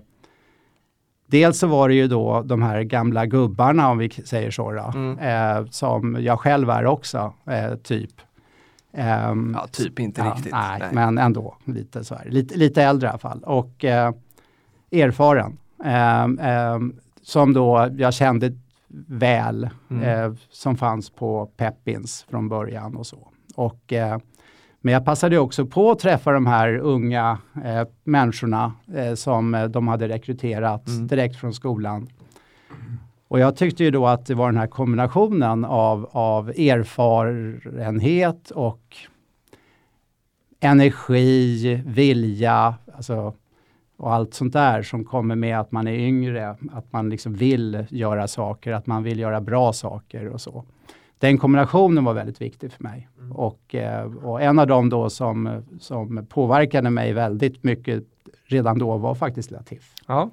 [1.34, 4.92] Dels så var det ju då de här gamla gubbarna om vi säger så då,
[4.96, 5.20] Mm.
[5.20, 8.12] eh, som jag själv är också, eh, typ.
[8.94, 10.52] Ehm, Ja, typ inte ja, riktigt.
[10.52, 10.90] Nej, Nej.
[10.92, 12.26] men ändå lite så här.
[12.30, 13.44] Lite, lite äldre i alla fall.
[13.44, 14.14] Och eh,
[14.92, 15.58] erfaren.
[15.84, 18.52] Ehm, ehm, som då jag kände
[19.08, 20.04] väl Mm.
[20.04, 23.28] eh, som fanns på Peppins från början och så.
[23.56, 24.18] Och, eh,
[24.86, 29.66] men jag passade också på att träffa de här unga eh, människorna eh, som eh,
[29.66, 31.08] de hade rekryterat Mm.
[31.08, 32.08] direkt från skolan.
[33.28, 38.98] Och jag tyckte ju då att det var den här kombinationen av, av erfarenhet och
[40.60, 43.34] energi, vilja, alltså,
[43.98, 47.86] och allt sånt där som kommer med att man är yngre, att man liksom vill
[47.90, 50.64] göra saker, att man vill göra bra saker och så.
[51.24, 53.10] Den kombinationen var väldigt viktig för mig.
[53.32, 58.04] Och, eh, och en av dem då som, som påverkade mig väldigt mycket
[58.46, 59.94] redan då var faktiskt Latif.
[60.08, 60.30] Ja,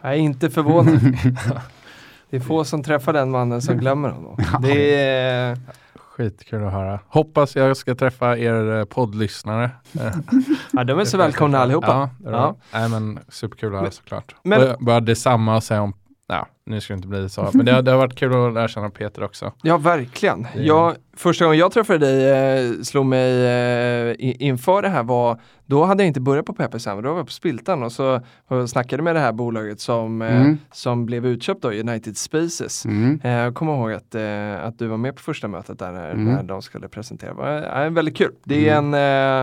[0.00, 1.00] jag är inte förvånad.
[2.30, 4.36] det är få som träffar den mannen som glömmer honom.
[4.62, 5.58] Det är,
[5.94, 7.00] Skitkul att höra.
[7.08, 9.70] Hoppas jag ska träffa er eh, poddlyssnare.
[10.72, 11.86] Ja, de är så välkomna allihopa.
[11.88, 12.56] Ja, det är Ja.
[12.72, 14.34] Nej, men superkul att höra såklart.
[14.42, 15.94] men- Men, och jag bara detsamma att säga om,
[16.26, 18.68] ja, nu ska det inte bli så, men det, det har varit kul att lära
[18.68, 19.52] känna Peter också.
[19.62, 20.42] Ja, verkligen.
[20.54, 22.30] Det- Jag, första gången jag träffade dig,
[22.70, 26.86] eh, slog mig eh, inför det här var, då hade jag inte börjat på Peppers
[26.86, 30.22] än, då var jag på Spiltan och så och snackade med det här bolaget som,
[30.22, 30.58] eh, Mm.
[30.72, 32.84] som blev utköpt av United Spaces.
[32.84, 33.20] Mm.
[33.24, 36.10] Eh, Jag kommer ihåg att, eh, att du var med på första mötet där när,
[36.10, 36.24] Mm.
[36.24, 37.30] när de skulle presentera.
[37.30, 38.32] Det var, eh, väldigt kul.
[38.44, 38.94] Det är en,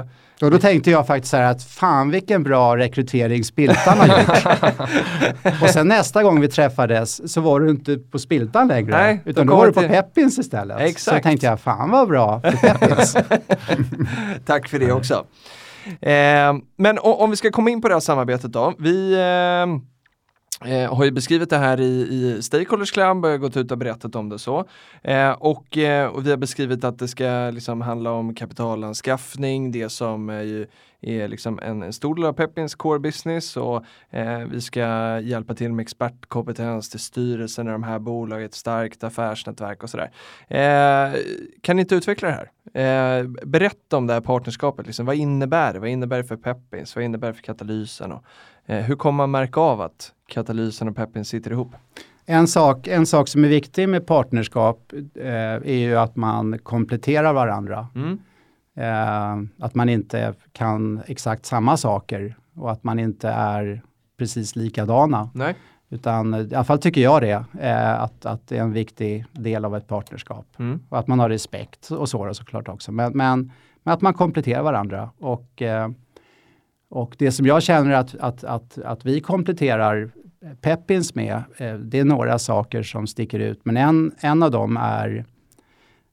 [0.01, 0.05] eh,
[0.41, 5.62] Och då tänkte jag faktiskt så här att fan vilken bra rekrytering Spiltan har gjort.
[5.62, 8.91] och sen nästa gång vi träffades så var du inte på Spiltan längre.
[8.91, 10.78] Nej, då utan då kom var du på till- Peppins istället.
[10.78, 11.15] Så Exakt.
[11.15, 13.13] jag tänkte jag, fan vad bra för Peppins.
[14.45, 15.26] Tack för det också.
[16.02, 18.74] Eh, men om vi ska komma in på det här samarbetet då.
[18.80, 19.19] Vi eh,
[20.65, 24.15] eh, har ju beskrivit det här i, i Stakeholders Club, och gått ut och berättat
[24.15, 24.65] om det så.
[25.02, 29.89] Eh, och, eh, och vi har beskrivit att det ska liksom handla om kapitalanskaffning, det
[29.89, 30.67] som är, ju,
[31.02, 35.54] är liksom en, en stor del av Peppins core business och eh, vi ska hjälpa
[35.56, 40.12] till med expertkompetens till styrelsen i de här bolagen, ett starkt affärsnätverk och sådär.
[40.48, 41.19] Eh,
[41.62, 42.52] kan ni inte utveckla det här?
[42.74, 45.06] Eh, berätta om det här partnerskapet, liksom.
[45.06, 45.80] vad innebär det?
[45.80, 46.95] Vad innebär det för Peppins?
[46.95, 48.12] Vad innebär det för katalysen?
[48.12, 48.24] Och, eh,
[48.75, 51.75] hur kommer man märka av att katalysen och Peppins sitter ihop?
[52.25, 57.34] En sak, en sak som är viktig med partnerskap eh, är ju att man kompletterar
[57.34, 57.88] varandra.
[57.95, 58.19] Mm.
[58.75, 63.82] Eh, att man inte kan exakt samma saker och att man inte är
[64.17, 65.29] precis likadana.
[65.34, 65.55] Nej.
[65.89, 69.25] Utan eh, i alla fall tycker jag det, eh, att, att det är en viktig
[69.32, 70.45] del av ett partnerskap.
[70.60, 70.79] Mm.
[70.89, 72.91] Och att man har respekt och så såklart också.
[72.91, 73.51] Men, men,
[73.84, 75.10] men att man kompletterar varandra.
[75.19, 75.89] Och, eh,
[76.89, 80.12] och det som jag känner att, att, att, att vi kompletterar
[80.62, 83.65] Peppins med, eh, det är några saker som sticker ut.
[83.65, 85.25] Men en, en av dem är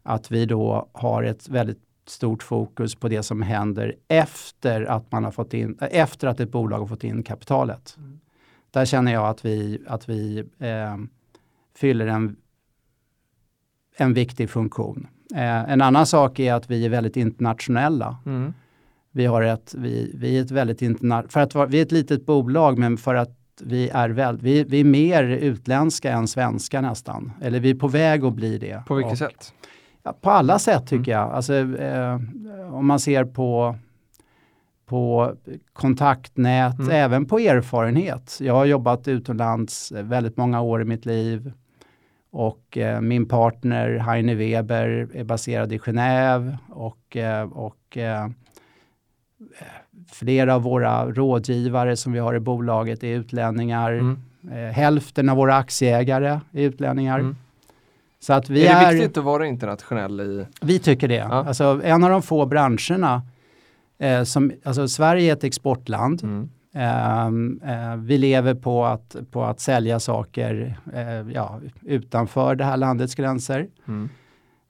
[0.02, 5.24] att vi då har ett väldigt stort fokus på det som händer efter att, man
[5.24, 7.96] har fått in, äh, efter att ett bolag har fått in kapitalet.
[8.70, 10.96] Där känner jag att vi, att vi eh,
[11.74, 12.36] fyller en,
[13.96, 15.06] en viktig funktion.
[15.34, 18.16] Eh, en annan sak är att vi är väldigt internationella.
[18.26, 18.52] Mm.
[19.16, 21.92] Vi, har ett, vi, vi är ett väldigt interna- för att vara, vi är ett
[21.92, 23.30] litet bolag men för att
[23.64, 27.32] vi är, väl, vi, vi är mer utländska än svenska nästan.
[27.42, 28.82] Eller vi är på väg att bli det.
[28.86, 29.52] På vilket Och- sätt?
[30.02, 31.32] Ja, på alla sätt tycker jag.
[31.32, 32.20] Alltså, eh,
[32.74, 33.76] om man ser på,
[34.86, 35.32] på
[35.72, 36.90] kontaktnät, Mm.
[36.90, 38.38] även på erfarenhet.
[38.40, 41.52] Jag har jobbat utomlands eh, väldigt många år i mitt liv.
[42.30, 46.56] Och eh, min partner Heine Weber är baserad i Genève.
[46.70, 48.28] Och, eh, och eh,
[50.12, 53.92] flera av våra rådgivare som vi har i bolaget är utlänningar.
[53.92, 54.18] Mm.
[54.52, 57.18] Eh, hälften av våra aktieägare är utlänningar.
[57.18, 57.36] Mm.
[58.20, 60.46] Så att vi är det är viktigt att vara internationell i...
[60.60, 61.14] vi tycker det.
[61.14, 61.44] Ja.
[61.46, 63.22] Alltså, en av de få branscherna
[63.98, 66.22] eh, som, alltså Sverige är ett exportland.
[66.22, 66.48] Mm.
[66.74, 72.76] Ehm, eh, vi lever på att, på att sälja saker eh, ja, utanför det här
[72.76, 73.68] landets gränser.
[73.88, 74.08] Mm.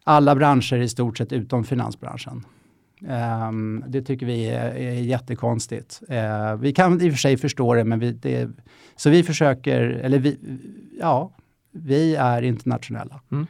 [0.04, 2.44] Alla branscher i stort sett utom finansbranschen.
[3.08, 6.02] Ehm, det tycker vi är, är jättekonstigt.
[6.08, 8.50] Eh, vi kan i och för sig förstå det, men vi, det,
[8.96, 10.38] så vi försöker, eller vi,
[11.00, 11.30] ja,
[11.72, 13.20] vi är internationella.
[13.32, 13.46] Mm.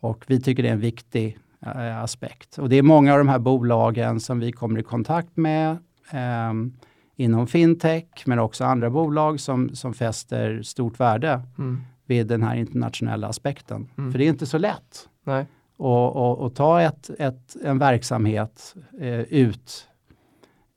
[0.00, 2.58] Och vi tycker det är en viktig eh, aspekt.
[2.58, 5.76] Och det är många av de här bolagen som vi kommer i kontakt med
[6.10, 6.72] ehm,
[7.16, 11.80] inom fintech, men också andra bolag som, som fäster stort värde Mm.
[12.06, 13.88] vid den här internationella aspekten.
[13.98, 14.12] Mm.
[14.12, 15.46] För det är inte så lätt Nej.
[15.76, 19.88] Och, och, och ta ett, ett, en verksamhet eh, ut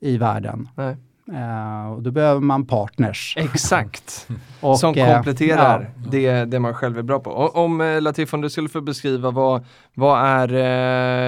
[0.00, 0.68] i världen.
[0.76, 0.96] Nej.
[1.32, 3.34] Eh, och då behöver man partners.
[3.38, 4.28] Exakt.
[4.60, 6.10] Och, som eh, kompletterar ja.
[6.10, 7.30] det, det man själv är bra på.
[7.30, 10.48] O- Om eh, Latif, om du skulle få beskriva vad, vad är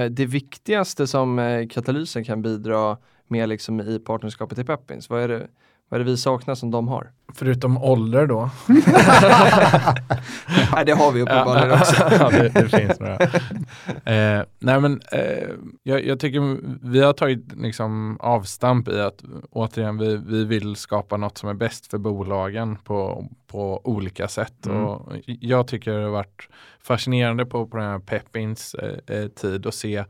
[0.04, 2.96] eh, det viktigaste som katalysen kan bidra
[3.28, 5.10] med liksom, i partnerskapet i Peppins?
[5.10, 5.46] Vad är, det,
[5.90, 7.10] Vad är det vi saknar som de har?
[7.34, 8.50] Förutom ålder då.
[10.74, 12.08] nej, det har vi uppenbarligen också.
[12.10, 13.14] ja, det, det finns några.
[14.04, 15.48] Eh, nej men eh,
[15.82, 16.58] jag, jag, tycker
[16.90, 21.54] vi har tagit liksom avstamp i att återigen vi, vi vill skapa något som är
[21.54, 24.66] bäst för bolagen på, på olika sätt.
[24.66, 24.84] Mm.
[24.84, 26.48] Och jag tycker det har varit
[26.82, 30.04] fascinerande på, på den här Peppins eh, eh tid att se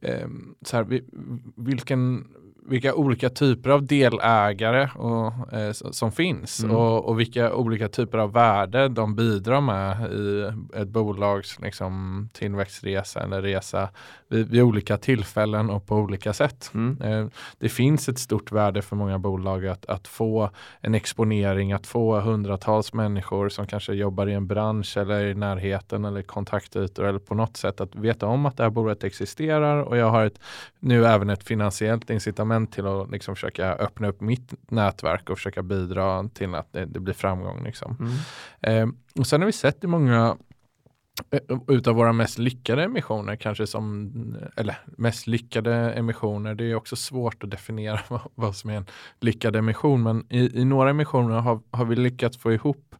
[0.00, 0.28] eh,
[0.64, 1.00] så här,
[1.56, 2.26] vilken
[2.70, 6.76] vilka olika typer av delägare och, eh, som finns mm.
[6.76, 13.20] och, och, vilka olika typer av värde de bidrar med i ett bolags liksom, tillväxtresa
[13.20, 13.88] eller resa
[14.28, 16.70] vid, vid olika tillfällen och på olika sätt.
[16.74, 17.02] Mm.
[17.02, 17.26] Eh,
[17.58, 22.20] det finns ett stort värde för många bolag att, att få en exponering, att få
[22.20, 27.34] hundratals människor som kanske jobbar i en bransch eller i närheten eller kontaktytor eller på
[27.34, 30.40] något sätt att veta om att det här bolaget existerar och jag har ett,
[30.78, 35.62] nu även ett finansiellt incitament till att liksom försöka öppna upp mitt nätverk och försöka
[35.62, 37.64] bidra till att det, det blir framgång.
[37.64, 37.96] Liksom.
[38.60, 38.90] Mm.
[38.90, 40.36] Eh, och sen har vi sett i många
[41.30, 44.10] Eh, utav våra mest lyckade emissioner kanske som,
[44.56, 48.00] eller mest lyckade emissioner, det är också svårt att definiera
[48.34, 48.86] vad, som är en
[49.20, 52.94] lyckad emission, men i, i några emissioner har, har vi lyckats få ihop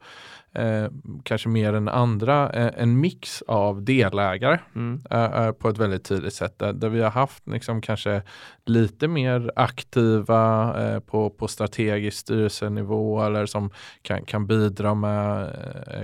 [0.54, 0.84] eh,
[1.22, 5.00] kanske mer än andra, eh, en mix av delägare mm.
[5.10, 6.58] eh, eh på ett väldigt tydligt sätt.
[6.58, 8.22] Där, där, vi har haft liksom kanske
[8.66, 13.70] lite mer aktiva eh, på, på strategisk styrelsenivå eller som
[14.02, 15.50] kan, kan bidra med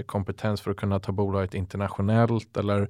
[0.07, 2.89] kompetens för att kunna ta bolaget internationellt eller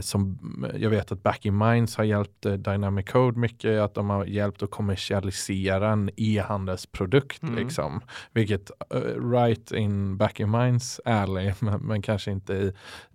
[0.00, 0.38] som
[0.74, 4.62] jag vet att Back in Minds har hjälpt Dynamic Code mycket, att de har hjälpt
[4.62, 7.54] att kommersialisera en e-handelsprodukt mm.
[7.54, 8.00] liksom.
[8.32, 8.70] Vilket
[9.32, 12.72] right in Back in Minds ärlig, men, men kanske inte i,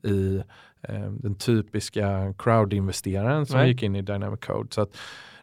[0.09, 0.43] i
[0.81, 3.69] eh, den typiska crowd-investeraren som Nej.
[3.69, 4.67] gick in i Dynamic Code.
[4.71, 4.97] Så, att,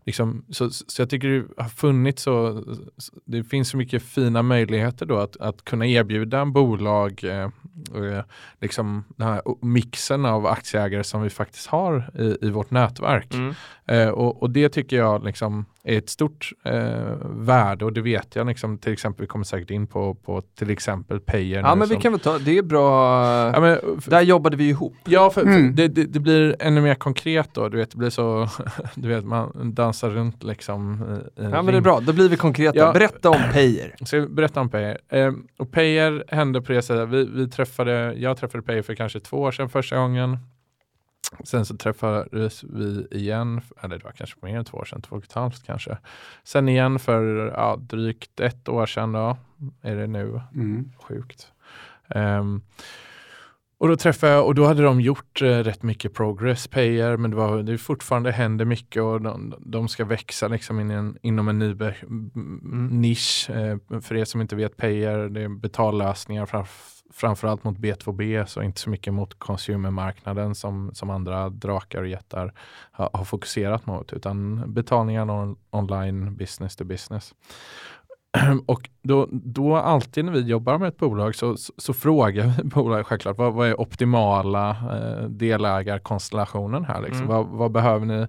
[0.05, 2.65] liksom, så, så jag tycker det har funnits så,
[3.25, 7.51] det finns så mycket fina möjligheter då att, att kunna erbjuda en bolag eh,
[7.95, 8.25] eh,
[8.61, 13.35] liksom den här mixen av aktieägare som vi faktiskt har i, i vårt nätverk.
[13.35, 13.55] Mm.
[13.87, 18.37] Eh, och, och, det tycker jag liksom är ett stort eh, värde och det vet
[18.37, 21.61] jag liksom, till exempel, vi kommer säkert in på, på till exempel Payer.
[21.61, 24.69] Ja men som, vi kan väl ta, det är bra, ja, men, där jobbade vi
[24.69, 24.95] ihop.
[25.05, 25.63] Ja, för, mm.
[25.63, 28.49] för det, det, det, blir ännu mer konkret då, du vet, det blir så,
[28.95, 31.05] du vet, man dansar runt liksom.
[31.37, 32.79] ja men det är bra, då blir vi konkreta.
[32.79, 33.97] Ja, berätta om Payer.
[34.05, 34.99] Ska jag berätta om Payer.
[35.09, 39.21] Eh, och Payer hände på det sättet, vi, vi träffade, jag träffade Payer för kanske
[39.21, 40.39] två år sedan första gången.
[41.45, 45.17] Sen så träffades vi igen, eller det var kanske mer än två år sedan, två
[45.17, 45.99] och ett halvt kanske.
[46.45, 49.37] Sen igen för ja, drygt ett år sedan då,
[49.83, 50.41] är det nu.
[50.55, 50.93] Mm.
[50.99, 51.53] Sjukt.
[52.15, 52.63] Um,
[53.83, 57.31] och då träffade jag och då hade de gjort eh, rätt mycket progress payer men
[57.31, 61.49] det, var, det fortfarande händer mycket och de, de ska växa liksom in en, inom
[61.49, 62.89] en ny mm.
[63.01, 63.51] nisch.
[63.51, 68.63] Eh, för er som inte vet payer, det är betallösningar framför framförallt mot B2B så
[68.63, 72.53] inte så mycket mot consumermarknaden som, som andra drakar och jättar
[72.93, 77.35] har, har fokuserat mot utan betalningar on, online business to business.
[78.67, 82.65] Och då, då alltid när vi jobbar med ett bolag så, så, så frågar vi
[82.69, 87.03] bolaget självklart vad, vad är optimala eh, delägarkonstellationen här?
[87.03, 87.25] Liksom?
[87.25, 87.29] Mm.
[87.29, 88.27] Vad, vad, behöver ni?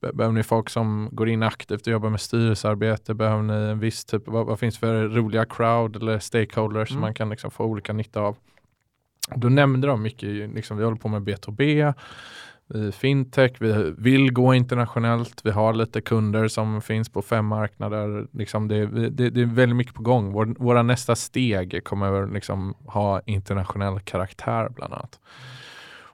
[0.00, 3.14] Behöver ni folk som går in aktivt och jobbar med styrelsearbete?
[3.14, 6.96] Behöver ni en viss typ, vad, vad finns för roliga crowd eller stakeholders mm.
[6.96, 8.36] som man kan liksom få olika nytta av?
[9.34, 11.94] Då nämnde de mycket, liksom, vi håller på med B2B, i
[12.92, 18.26] fintech, vi vill gå internationellt, vi har lite kunder som finns på fem marknader.
[18.32, 20.32] Liksom det, det, det är väldigt mycket på gång.
[20.32, 25.20] Vår, våra nästa steg kommer liksom ha internationell karaktär bland annat.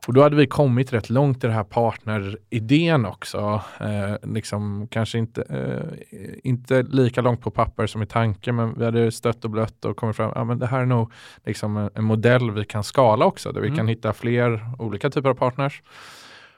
[0.07, 3.63] Och då hade vi kommit rätt långt i den här partneridén också.
[3.81, 8.85] Eh, liksom kanske inte, eh, inte lika långt på papper som i tanke, men vi
[8.85, 11.13] hade stött och blött och kommit fram, ja men det här är nog
[11.45, 13.77] liksom en, en modell vi kan skala också, där vi mm.
[13.77, 15.83] kan hitta fler olika typer av partners.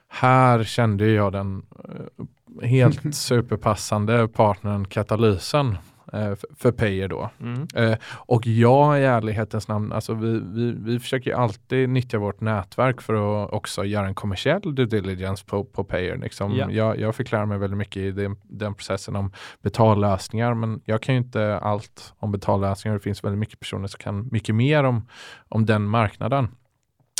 [0.09, 5.79] Här kände jag den eh, helt superpassande partnern Katalysen
[6.13, 7.31] eh, för Payer då.
[7.41, 7.67] Mm.
[7.75, 13.01] Eh, och jag i ärlighetens namn, alltså vi, vi, vi försöker alltid nyttja vårt nätverk
[13.01, 16.17] för att också göra en kommersiell due diligence på, på Payer.
[16.17, 16.53] Liksom.
[16.53, 16.73] Yeah.
[16.73, 21.03] Jag, jag fick lära mig väldigt mycket i den, den, processen om betallösningar men jag
[21.03, 22.97] kan ju inte allt om betallösningar.
[22.97, 25.09] Det finns väldigt mycket personer som kan mycket mer om,
[25.49, 26.49] om den marknaden.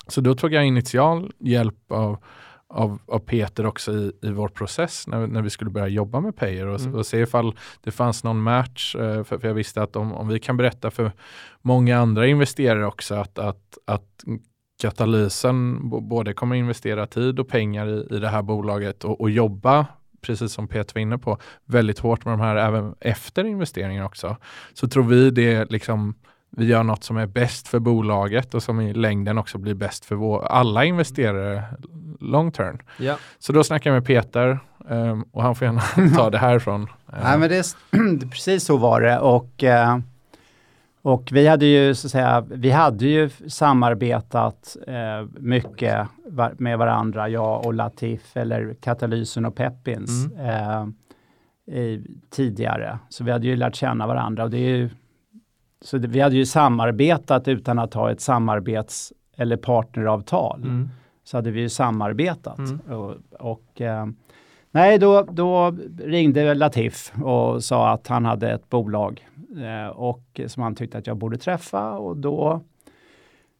[0.09, 2.19] Så då tog jag initial hjälp av
[2.69, 6.37] av, av Peter också i, i vår process när, när vi skulle börja jobba med
[6.37, 6.95] Payer och, mm.
[6.95, 7.55] och se ifall
[7.85, 8.97] det fanns någon match.
[8.97, 11.13] Eh, för, för, jag visste att om, om vi kan berätta för
[11.63, 14.25] många andra investerare också att, att, att
[14.81, 19.87] katalysen både kommer investera tid och pengar i, i det här bolaget och, och jobba
[20.21, 24.37] precis som Peter var inne på, väldigt hårt med de här även efter investeringen också.
[24.75, 26.15] Så tror vi det liksom
[26.51, 30.05] vi gör något som är bäst för bolaget och som i längden också blir bäst
[30.05, 31.65] för vår, alla investerare
[32.21, 32.79] long term.
[32.99, 33.17] Ja.
[33.39, 35.83] Så då snackar jag med Peter um, och han får gärna
[36.17, 36.87] ta det härifrån.
[37.23, 37.77] Nej, men det,
[38.31, 39.99] precis så var det och, uh,
[41.03, 46.79] och vi hade ju så att säga, vi hade ju samarbetat uh, mycket var, med
[46.79, 50.47] varandra, jag och Latif eller Katalysen och Peppins mm.
[50.47, 50.89] uh,
[51.77, 52.99] i, tidigare.
[53.09, 54.91] Så vi hade ju lärt känna varandra och det är ju
[55.85, 60.63] så det, vi hade ju samarbetat utan att ha ett samarbets eller partneravtal.
[60.63, 60.89] Mm.
[61.25, 62.59] Så hade vi ju samarbetat.
[62.59, 62.81] Mm.
[62.81, 64.07] Och, och eh,
[64.71, 69.27] nej, då, då ringde Latif och sa att han hade ett bolag
[69.57, 72.63] eh, och som han tyckte att jag borde träffa och då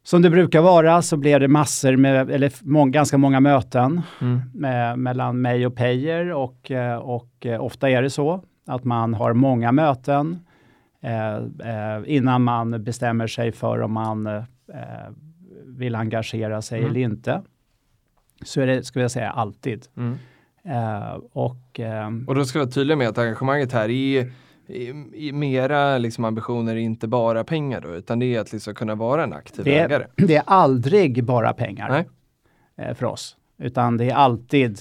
[0.03, 4.41] som det brukar vara så blev det massor med, eller må, ganska många möten mm.
[4.55, 9.15] med, mellan mig och Peyer och, eh, och eh, ofta är det så att man
[9.15, 10.39] har många möten
[12.07, 14.43] innan man bestämmer sig för om man eh,
[15.65, 16.91] vill engagera sig mm.
[16.91, 17.43] eller inte.
[18.43, 19.87] Så är det, skulle jag säga, alltid.
[19.97, 20.19] Mm.
[21.33, 21.81] och,
[22.27, 24.33] och då ska jag vara tydlig med att engagemanget här är
[24.69, 28.95] i, i mera liksom ambitioner inte bara pengar då, utan det är att liksom kunna
[28.95, 30.07] vara en aktiv det, ägare.
[30.17, 32.07] Det är aldrig bara pengar
[32.77, 32.95] Nej.
[32.95, 34.79] för oss, utan det är alltid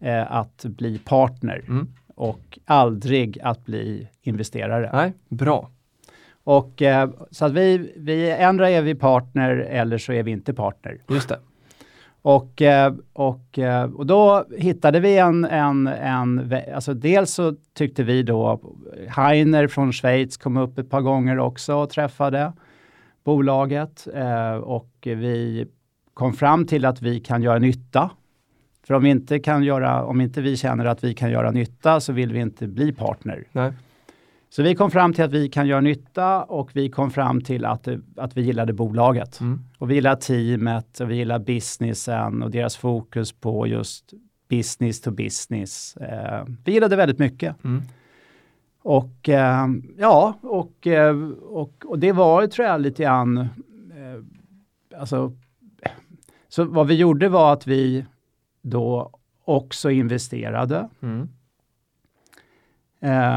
[0.00, 1.64] eh, att bli partner.
[1.68, 4.90] Mm och aldrig att bli investerare.
[4.92, 5.70] Nej, bra.
[6.44, 10.54] Och eh, så att vi, vi, ändra är vi partner eller så är vi inte
[10.54, 10.98] partner.
[11.08, 11.38] Just det.
[12.22, 18.02] Och, eh, och, eh, och då hittade vi en, en, en, alltså dels så tyckte
[18.02, 18.60] vi då,
[19.16, 22.52] Heiner från Schweiz kom upp ett par gånger också och träffade
[23.24, 25.66] bolaget eh, och vi
[26.14, 28.10] kom fram till att vi kan göra nytta
[28.86, 32.00] för om, vi inte kan göra, om inte vi känner att vi kan göra nytta
[32.00, 33.44] så vill vi inte bli partner.
[33.52, 33.72] Nej.
[34.48, 37.64] Så vi kom fram till att vi kan göra nytta och vi kom fram till
[37.64, 39.40] att, att vi gillade bolaget.
[39.40, 39.60] Mm.
[39.78, 44.14] Och vi gillar teamet och vi gillar businessen och deras fokus på just
[44.48, 45.96] business to business.
[45.96, 47.64] Eh, vi gillade väldigt mycket.
[47.64, 47.82] Mm.
[48.82, 49.66] Och eh,
[49.98, 55.32] ja, och, eh, och, och det var tror jag lite grann, eh, alltså,
[56.48, 58.04] så vad vi gjorde var att vi
[58.64, 59.10] då
[59.44, 60.88] också investerade.
[61.02, 61.28] Mm.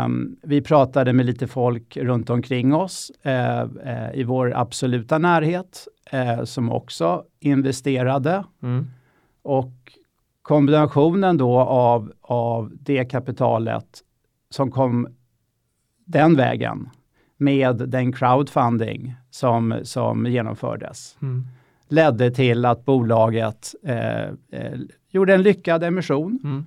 [0.06, 5.88] Um, vi pratade med lite folk runt omkring oss uh, uh, i vår absoluta närhet
[6.14, 8.44] uh, som också investerade.
[8.64, 8.88] Mm.
[9.42, 9.98] Och
[10.42, 14.04] kombinationen då av, av det kapitalet
[14.50, 15.08] som kom
[16.06, 16.90] den vägen
[17.38, 21.48] med den crowdfunding som, som genomfördes mm.
[21.88, 23.76] ledde till att bolaget
[25.18, 26.66] gjorde en lyckad emission mm.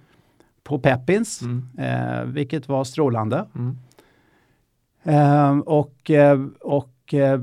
[0.63, 1.69] på Peppins, mm.
[1.79, 3.47] eh, vilket var strålande.
[3.55, 3.77] Mm.
[5.03, 6.11] Eh, och
[6.61, 7.41] och eh,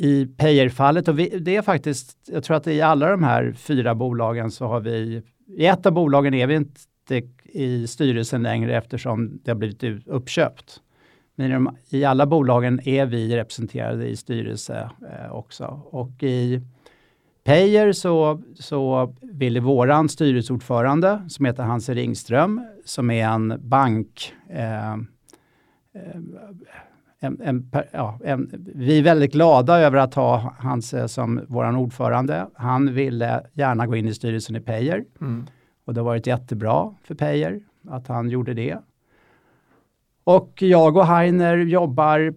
[0.00, 3.94] i Payer-fallet, och vi, det är faktiskt, jag tror att i alla de här fyra
[3.94, 9.40] bolagen så har vi, i ett av bolagen är vi inte i styrelsen längre eftersom
[9.44, 10.80] det har blivit uppköpt.
[11.34, 15.82] Men i, de, i alla bolagen är vi representerade i styrelse eh, också.
[15.90, 16.62] Och i
[17.48, 24.92] Peyer så, så ville våran styrelseordförande som heter Hans Ringström, som är en bank, eh,
[24.92, 24.98] eh,
[27.20, 32.46] en, en, ja, en, vi är väldigt glada över att ha Hans som våran ordförande.
[32.54, 35.46] Han ville gärna gå in i styrelsen i Peyer mm.
[35.84, 38.78] och det har varit jättebra för Peyer att han gjorde det.
[40.24, 42.34] Och jag och Heiner jobbar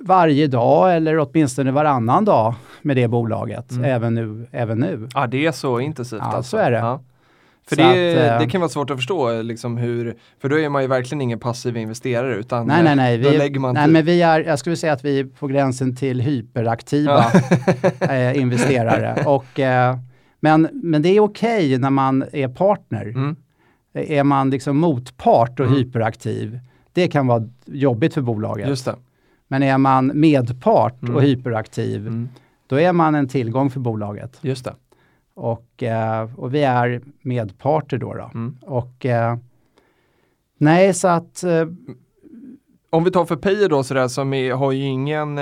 [0.00, 3.84] varje dag eller åtminstone varannan dag med det bolaget, mm.
[3.84, 5.08] även, nu, även nu.
[5.14, 6.50] Ja, det är så intensivt ja, alltså.
[6.50, 6.78] så är det.
[6.78, 7.00] Ja.
[7.68, 10.82] För det, att, det, kan vara svårt att förstå, liksom hur, för då är man
[10.82, 13.18] ju verkligen ingen passiv investerare utan nej, nej, nej.
[13.18, 15.46] då vi, lägger man nej, men vi är, jag skulle säga att vi är på
[15.46, 17.24] gränsen till hyperaktiva
[18.00, 19.24] eh, investerare.
[19.26, 19.98] Och, eh,
[20.40, 23.02] men, men det är okej okay när man är partner.
[23.06, 23.36] Mm.
[23.94, 25.78] Är man liksom motpart och mm.
[25.78, 26.60] hyperaktiv,
[26.92, 28.68] det kan vara jobbigt för bolaget.
[28.68, 28.94] Just det.
[29.52, 31.14] Men är man medpart mm.
[31.14, 32.28] och hyperaktiv, mm.
[32.66, 34.38] då är man en tillgång för bolaget.
[34.40, 34.74] Just det.
[35.34, 38.14] Och, eh, och vi är medparter då.
[38.14, 38.30] då.
[38.34, 38.56] Mm.
[38.62, 39.36] Och eh,
[40.58, 41.42] nej, så att...
[41.42, 41.66] Eh,
[42.90, 45.38] Om vi tar för Peyer då, sådär, som är, har ju ingen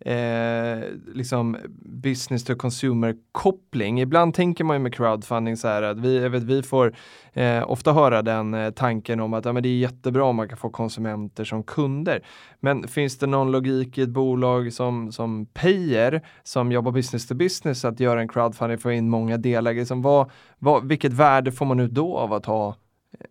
[0.00, 0.78] eh,
[1.14, 1.56] liksom
[2.02, 4.00] business to consumer koppling.
[4.00, 6.96] Ibland tänker man ju med crowdfunding så här att vi, vet, vi får
[7.32, 10.48] eh, ofta höra den eh, tanken om att ja, men det är jättebra om man
[10.48, 12.24] kan få konsumenter som kunder.
[12.60, 17.34] Men finns det någon logik i ett bolag som, som Payer som jobbar business to
[17.34, 19.72] business att göra en crowdfunding för att få in många delar?
[19.72, 22.76] Liksom vad, vad, vilket värde får man ut då av att ha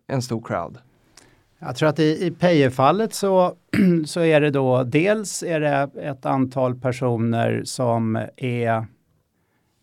[0.06, 0.78] en stor crowd?
[1.66, 3.54] Jag tror att i, i Payer-fallet så,
[4.06, 8.86] så är det då dels är det ett antal personer som är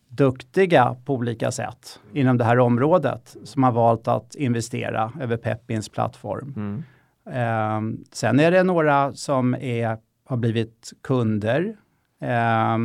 [0.07, 5.89] duktiga på olika sätt inom det här området som har valt att investera över Peppins
[5.89, 6.53] plattform.
[6.55, 6.83] Mm.
[7.25, 11.75] Eh, sen är det några som är, har blivit kunder
[12.21, 12.77] eh,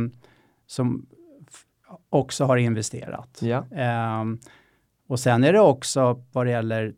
[0.67, 1.05] som
[2.09, 3.39] också har investerat.
[3.41, 3.65] Ja.
[3.71, 4.23] Eh,
[5.07, 6.93] och sen är det också vad det gäller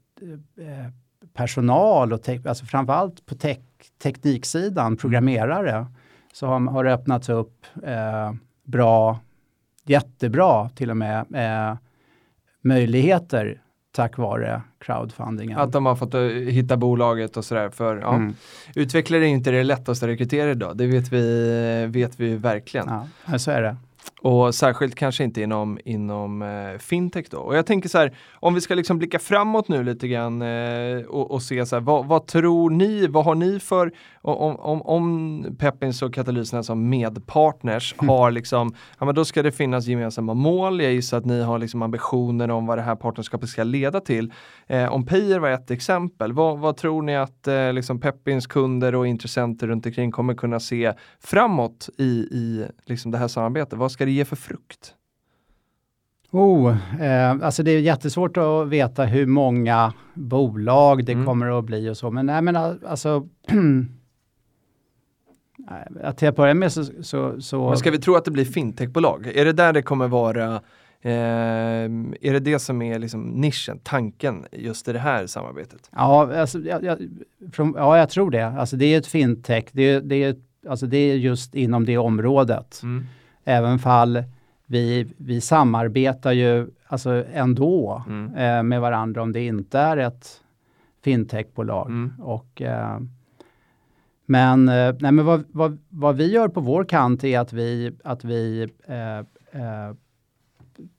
[0.58, 0.88] eh,
[1.34, 3.60] personal och te- alltså framförallt på tek
[4.04, 5.86] tekniksidan, programmerare,
[6.34, 9.20] så har, har det öppnats upp eh, bra,
[9.86, 11.78] jättebra till och med, eh,
[12.64, 13.62] möjligheter
[13.96, 15.58] tack vare crowdfundingen.
[15.60, 17.70] Att de har fått uh, hitta bolaget och sådär.
[17.70, 18.34] För ja, Mm.
[18.76, 20.78] utvecklare är inte det lättaste att rekrytera idag.
[20.78, 22.90] Det vet vi, vet vi verkligen.
[23.26, 23.76] Ja, så är det.
[24.24, 27.38] Och särskilt kanske inte inom, inom eh, fintech då.
[27.38, 31.06] Och jag tänker så här, om vi ska liksom blicka framåt nu lite grann eh,
[31.08, 33.92] och, och se så här, vad, vad tror ni, vad har ni för,
[34.22, 38.10] om, om, om Peppins och Katalyserna som medpartners Mm.
[38.10, 40.82] har liksom, ja men då ska det finnas gemensamma mål.
[40.82, 44.34] Jag gissar att ni har liksom ambitioner om vad det här partnerskapet ska leda till.
[44.68, 48.96] Eh, om Payer var ett exempel, vad, vad tror ni att eh, liksom Peppins kunder
[48.96, 53.80] och intressenter runt omkring kommer kunna se framåt i, i liksom det här samarbetet?
[53.80, 54.94] Vad ska det ge för frukt?
[56.32, 61.26] Oh, eh, alltså det är jättesvårt att veta hur många bolag det Mm.
[61.26, 63.28] kommer att bli och så, men nej men alltså
[66.04, 68.46] att till att börja med så, så, så Men ska vi tro att det blir
[68.46, 69.28] fintechbolag?
[69.28, 70.56] Är det där det kommer vara
[71.02, 71.12] eh,
[72.22, 75.90] är det det som är liksom nischen, tanken just i det här samarbetet?
[75.92, 76.98] Ja, alltså, jag, jag,
[77.54, 78.48] från, ja, jag tror det.
[78.48, 80.36] Alltså, det är ett fintech, det är, det, är,
[80.70, 82.80] alltså, det är just inom det området.
[82.84, 83.06] Mm.
[83.44, 84.24] Även fall
[84.66, 88.36] vi, vi samarbetar ju alltså, ändå Mm.
[88.36, 90.42] eh, med varandra om det inte är ett
[91.04, 91.88] fintechbolag.
[91.88, 92.14] Mm.
[92.20, 93.00] Och, eh,
[94.26, 97.92] men eh, nej, men vad, vad, vad vi gör på vår kant är att vi,
[98.04, 99.18] att vi eh,
[99.62, 99.96] eh,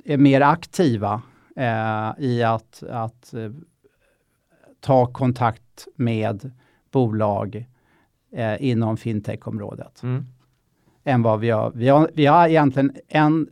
[0.05, 1.22] är mer aktiva
[1.57, 3.34] eh, i att, att
[4.80, 6.51] ta kontakt med
[6.90, 7.66] bolag
[8.59, 10.26] inom fintechområdet Mm.
[11.05, 11.70] Än vad vi har.
[11.74, 13.48] Vi har, vi har egentligen en,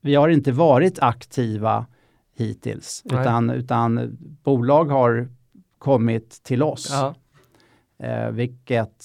[0.00, 1.86] vi har inte varit aktiva
[2.36, 3.20] hittills, Nej.
[3.20, 5.28] utan, utan bolag har
[5.78, 7.14] kommit till oss, Ja.
[8.06, 9.04] eh, vilket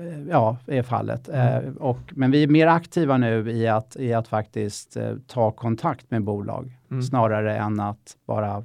[0.00, 1.28] eh, ja, är fallet.
[1.28, 1.64] Mm.
[1.64, 5.50] Eh, och, men vi är mer aktiva nu i att, i att faktiskt eh, ta
[5.50, 7.02] kontakt med bolag, Mm.
[7.02, 8.64] snarare än att bara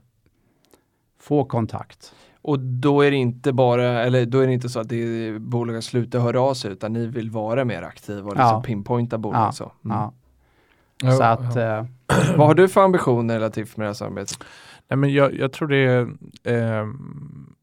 [1.20, 2.14] få kontakt.
[2.48, 5.40] Och då är det inte bara, eller då är det inte så att det är
[5.40, 8.64] bolagen slutar höra av sig utan ni vill vara mer aktiva och liksom Ja.
[8.66, 9.42] pinpointa bolag.
[9.42, 9.72] Ja, Så.
[9.86, 9.98] Mm.
[11.04, 11.12] Ja.
[11.12, 11.78] Så att, ja.
[11.78, 11.86] eh,
[12.38, 14.44] Vad har du för ambitioner relativt med det här samarbetet?
[14.88, 16.08] Nej, men jag, jag tror det är
[16.44, 17.54] ehm,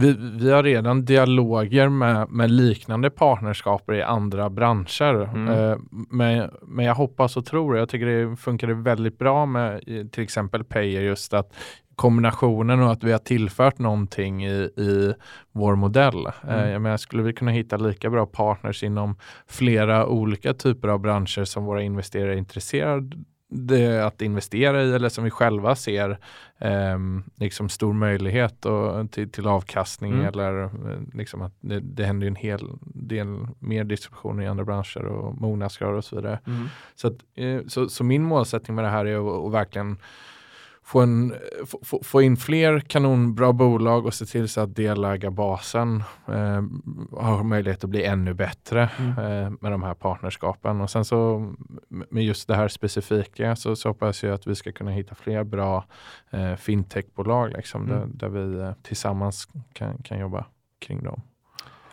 [0.00, 5.22] vi, vi har redan dialoger med, med liknande partnerskaper i andra branscher.
[5.34, 5.48] Mm.
[5.48, 9.80] Eh, men, men jag hoppas och tror, jag tycker det funkar väldigt bra med
[10.12, 11.52] till exempel Payer just att
[11.96, 15.14] kombinationen och att vi har tillfört någonting i, i
[15.52, 16.26] vår modell.
[16.42, 16.58] Mm.
[16.58, 19.16] Eh, jag menar, skulle vi kunna hitta lika bra partners inom
[19.46, 23.16] flera olika typer av branscher som våra investerare är intresserade
[24.06, 26.18] att investera i eller som vi själva ser
[26.58, 30.26] ehm, liksom stor möjlighet och, till, till avkastning Mm.
[30.26, 30.70] eller eh,
[31.14, 35.40] liksom att det, det händer ju en hel del mer distribution i andra branscher och
[35.40, 36.40] mognadsgrad och så vidare.
[36.46, 36.68] Mm.
[36.94, 39.96] Så, att, eh, så, så min målsättning med det här är att, att verkligen
[40.86, 41.34] få, en,
[41.82, 46.62] få- få, in fler kanonbra bolag och se till så att delägarbasen eh,
[47.20, 49.10] har möjlighet att bli ännu bättre Mm.
[49.10, 50.80] eh, med de här partnerskapen.
[50.80, 51.52] Och sen så
[51.88, 55.44] med just det här specifika så, så hoppas jag att vi ska kunna hitta fler
[55.44, 55.84] bra
[56.30, 57.98] eh, fintechbolag liksom, Mm.
[58.14, 60.46] där, där vi eh, tillsammans kan, kan jobba
[60.80, 61.22] kring dem.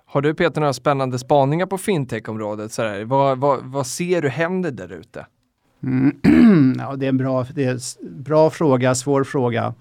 [0.06, 2.78] Har du Peter några spännande spaningar på fintech-området?
[3.06, 5.26] Vad, vad, vad ser du händer där ute?
[5.84, 6.76] Mm.
[6.80, 7.80] ja, det är en bra, det är
[8.10, 9.74] bra fråga, svår fråga.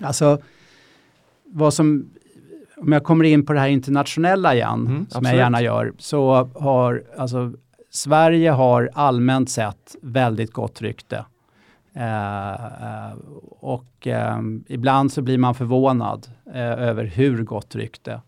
[0.00, 0.38] Alltså,
[1.44, 2.10] vad som,
[2.76, 5.28] om jag kommer in på det här internationella igen, Mm, som absolut.
[5.28, 7.52] jag gärna gör, så har alltså
[7.90, 11.24] Sverige har allmänt sett väldigt gott rykte.
[11.94, 13.12] Eh, eh,
[13.60, 18.20] och eh, ibland så blir man förvånad eh, över hur gott rykte.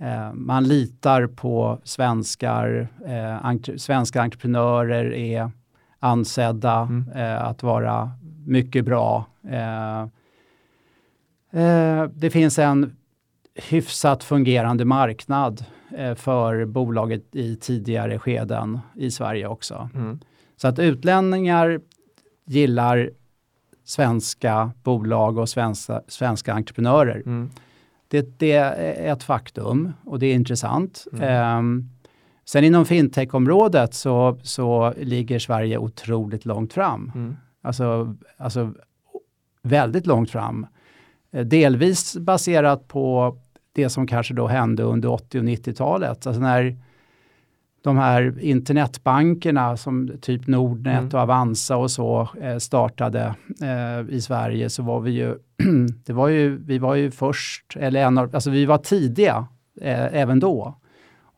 [0.00, 5.50] Eh, man litar på svenskar, eh, entre, svenska entreprenörer är
[5.98, 7.08] ansedda Mm.
[7.14, 8.10] eh, att vara
[8.46, 9.26] mycket bra.
[9.48, 10.00] Eh,
[11.62, 12.96] eh, det finns en
[13.54, 15.64] hyfsat fungerande marknad
[15.96, 19.90] eh, för bolaget i tidigare skeden i Sverige också.
[19.94, 20.20] Mm.
[20.56, 21.80] Så att utlänningar
[22.44, 23.10] gillar
[23.84, 27.16] svenska bolag och svenska, svenska entreprenörer.
[27.16, 27.50] Mm.
[28.08, 31.04] Det, det, är ett faktum och det är intressant.
[31.12, 31.58] Mm.
[31.58, 31.90] Um,
[32.48, 37.12] sen inom fintech-området så, så ligger Sverige otroligt långt fram.
[37.14, 37.36] Mm.
[37.62, 38.72] Alltså, alltså
[39.62, 40.66] väldigt långt fram.
[41.32, 43.36] Eh, delvis baserat på
[43.72, 46.26] det som kanske då hände under 80 och 90-talet.
[46.26, 46.76] Alltså när
[47.82, 51.08] de här internetbankerna som typ Nordnet Mm.
[51.14, 55.34] och Avanza och så eh, startade eh, i Sverige så var vi ju,
[56.06, 59.46] det var ju, vi var ju först, eller en av, alltså vi var tidiga
[59.80, 60.78] även då.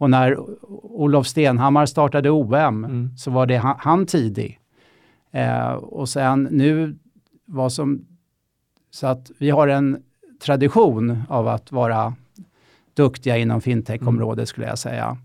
[0.01, 0.37] Och när
[0.83, 3.17] Olof Stenhammar startade OM Mm.
[3.17, 4.61] så var det han, han tidig.
[5.33, 6.99] Eh, och sen nu,
[7.45, 8.05] vad som,
[8.91, 10.03] så att vi har en
[10.45, 12.15] tradition av att vara
[12.95, 15.17] duktiga inom fintech-området skulle jag säga.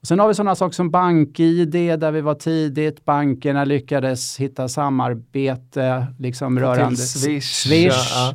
[0.00, 4.68] Och sen har vi sådana saker som BankID där vi var tidigt, bankerna lyckades hitta
[4.68, 7.44] samarbete liksom rörande Swish.
[7.66, 8.12] Swish.
[8.14, 8.34] Ja.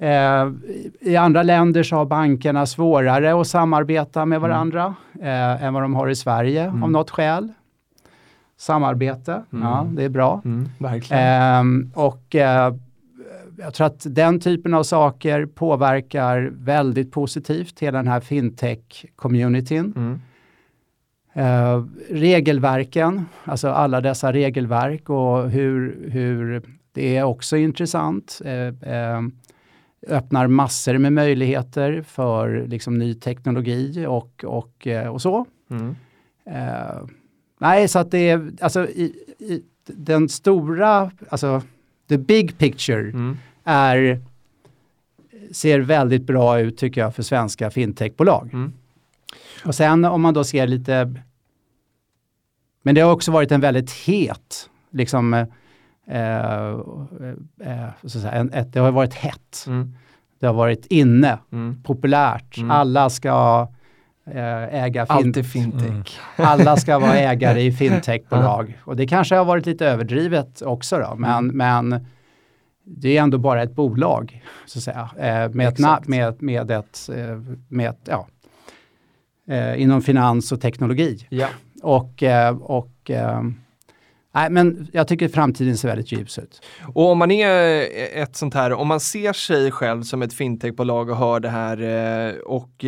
[0.00, 0.48] Eh,
[1.00, 5.94] I andra länder så har bankerna svårare att samarbeta med varandra eh, än vad de
[5.94, 6.82] har i Sverige Mm.
[6.82, 7.52] av något skäl.
[8.56, 9.64] Samarbete, Mm.
[9.68, 10.40] ja det är bra.
[10.44, 11.22] Mm, verkligen.
[11.22, 12.74] Ehm, och eh,
[13.58, 19.92] jag tror att den typen av saker påverkar väldigt positivt hela den här fintech-communityn.
[19.96, 20.20] Mm.
[21.32, 28.40] Eh, regelverken, alltså alla dessa regelverk och hur, hur det är också intressant.
[28.44, 29.20] Eh, eh,
[30.06, 35.46] öppnar massor med möjligheter för liksom, ny teknologi och, och, eh, och så.
[35.70, 35.96] Mm.
[36.44, 37.06] Eh,
[37.58, 41.62] nej, så att det är alltså i, i den stora, alltså
[42.08, 43.36] the big picture Mm.
[43.64, 44.20] är,
[45.52, 48.50] ser väldigt bra ut tycker jag för svenska fintechbolag.
[48.52, 48.72] Mm.
[49.64, 51.14] Och sen om man då ser lite,
[52.82, 55.46] men det har också varit en väldigt het, liksom,
[56.10, 56.68] eh,
[57.60, 59.64] eh, eh, säga, en, ett, det har varit hett.
[59.66, 59.94] Mm.
[60.40, 61.82] Det har varit inne, Mm.
[61.82, 62.58] populärt.
[62.58, 62.70] Mm.
[62.70, 63.68] Alla ska
[64.26, 65.88] eh, äga fin- fintech.
[65.88, 66.02] Mm.
[66.36, 68.78] alla ska vara ägare i fintechbolag.
[68.84, 72.06] Och det kanske har varit lite överdrivet också då, men, men
[72.84, 77.10] det är ändå bara ett bolag, så att säga, eh, med, ett, med, med ett,
[77.16, 77.38] eh,
[77.68, 78.26] med ett ja,
[79.48, 81.26] eh, inom finans och teknologi.
[81.28, 81.48] Ja.
[81.82, 83.42] Och, eh, och eh,
[84.38, 86.62] nej, men jag tycker framtiden ser väldigt ljus ut.
[86.94, 87.82] Och om man är
[88.22, 91.82] ett sånt här, om man ser sig själv som ett fintechbolag och hör det här
[92.28, 92.84] eh, och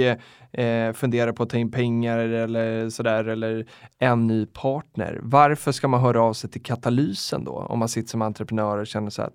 [0.52, 3.66] eh, funderar på att ta in pengar eller sådär eller
[3.98, 5.20] en ny partner.
[5.22, 7.52] Varför ska man höra av sig till Katalysen då?
[7.52, 9.34] Om man sitter som entreprenör och känner så att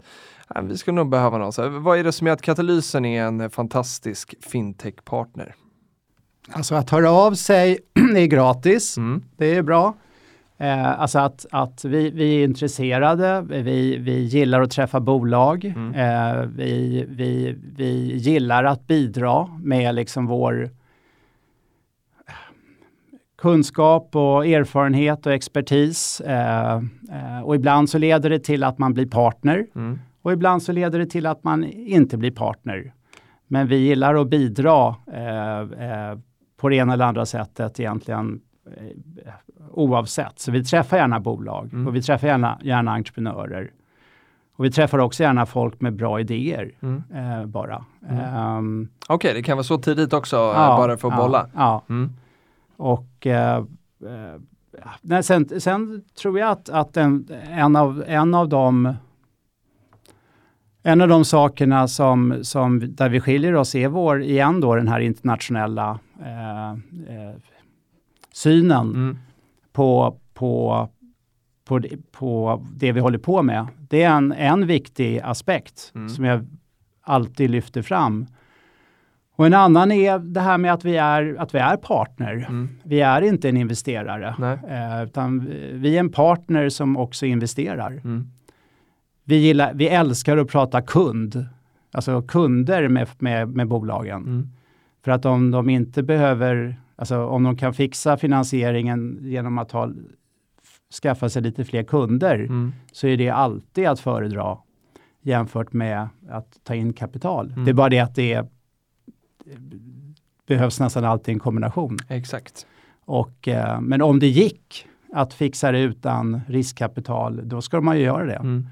[0.55, 1.53] "Nej, vi skulle nog behöva någon.
[1.53, 5.55] Så, vad är det som gör att Katalysen är en fantastisk fintechpartner?
[6.51, 7.79] Alltså att höra av sig
[8.15, 8.97] är gratis.
[8.97, 9.23] Mm.
[9.37, 9.93] Det är bra.
[10.57, 15.93] Eh, alltså att, att vi, vi är intresserade, vi, vi gillar att träffa bolag, Mm.
[15.93, 20.69] eh, vi, vi, vi gillar att bidra med liksom vår
[23.37, 26.21] kunskap och erfarenhet och expertis.
[26.21, 26.75] Eh,
[27.11, 29.99] eh, och ibland så leder det till att man blir partner Mm.
[30.21, 32.93] och ibland så leder det till att man inte blir partner.
[33.47, 36.17] Men vi gillar att bidra eh, eh,
[36.57, 38.39] på det ena eller andra sättet egentligen eh,
[39.71, 40.39] oavsett.
[40.39, 41.87] Så vi träffar gärna bolag Mm.
[41.87, 43.71] och vi träffar gärna, gärna entreprenörer.
[44.57, 47.03] Och vi träffar också gärna folk med bra idéer Mm.
[47.13, 47.85] eh, bara.
[48.09, 48.19] Mm.
[48.35, 51.49] Ehm, Okej, det kan vara så tidigt också, eh, ja, bara för att ja, bolla.
[51.55, 52.09] Ja, Mm.
[52.77, 54.35] och eh, eh,
[55.01, 58.93] nej, sen, sen tror jag att, att en, en, av, en av de
[60.83, 64.87] en av de sakerna som, som där vi skiljer oss är vår, igen då, den
[64.87, 67.35] här internationella eh, eh,
[68.35, 69.17] synen Mm.
[69.73, 70.89] på, på,
[71.65, 71.81] på,
[72.11, 73.67] på det vi håller på med.
[73.89, 76.09] Det är en, en viktig aspekt Mm.
[76.09, 76.45] som jag
[77.01, 78.25] alltid lyfter fram.
[79.35, 82.33] Och en annan är det här med att vi är, att vi är partner.
[82.49, 82.69] Mm.
[82.83, 84.27] Vi är inte en investerare,
[84.69, 85.39] eh, utan
[85.73, 87.91] vi är en partner som också investerar.
[87.91, 88.27] Mm.
[89.23, 91.45] Vi, gillar, vi älskar att prata kund,
[91.91, 94.21] alltså kunder med, med, med bolagen.
[94.23, 94.49] Mm.
[95.03, 99.91] För att om de inte behöver, alltså om de kan fixa finansieringen genom att ha,
[101.01, 102.73] skaffa sig lite fler kunder, Mm.
[102.91, 104.57] så är det alltid att föredra
[105.21, 107.51] jämfört med att ta in kapital.
[107.51, 107.65] Mm.
[107.65, 108.47] Det är bara det att det är,
[110.47, 111.97] behövs nästan alltid en kombination.
[112.09, 112.67] Exakt.
[113.05, 118.03] Och, eh, men om det gick att fixa det utan riskkapital, då ska man ju
[118.03, 118.35] göra det.
[118.35, 118.67] Mm.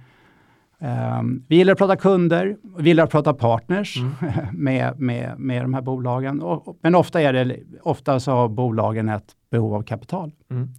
[0.84, 4.12] Um, vi gillar att prata kunder, vi gillar att prata partners Mm.
[4.54, 6.42] med, med, med de här bolagen.
[6.42, 10.32] Och, men ofta, är det, ofta så har bolagen ett behov av kapital.
[10.52, 10.70] Mm.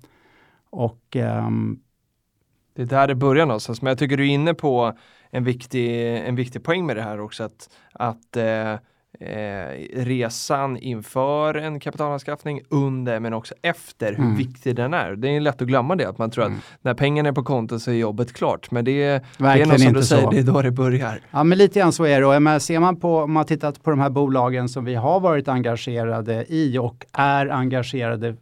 [0.71, 1.79] Och ehm,
[2.75, 3.83] Det är där det börjar någonstans.
[3.83, 4.93] Men jag tycker du är inne på
[5.31, 7.45] en viktig, en viktig poäng med det här också.
[7.45, 8.75] Att, att eh,
[9.21, 9.69] eh,
[10.05, 14.37] resan inför en kapitalanskaffning, under men också efter, hur Mm.
[14.37, 15.17] viktig den är.
[15.17, 16.59] Det är lätt att glömma det, att man tror Mm.
[16.59, 18.71] att när pengarna är på kontot så är jobbet klart.
[18.71, 20.31] Men det, är- det är nog som du säger, så.
[20.31, 21.21] det är då det börjar.
[21.31, 22.27] Ja, men lite grann så är det.
[22.27, 25.21] Och menar, ser man på, om man tittat på de här bolagen som vi har
[25.21, 28.37] varit engagerade i och är engagerade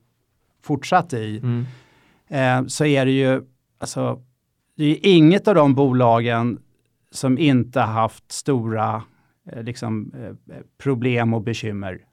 [0.64, 1.66] fortsatt i, Mm.
[2.28, 3.42] eh, så är det ju,
[3.80, 4.20] alltså,
[4.76, 6.58] det är inget av de bolagen
[7.10, 9.02] som inte har haft stora
[9.44, 10.12] liksom,
[10.48, 12.04] eh, problem och bekymmer.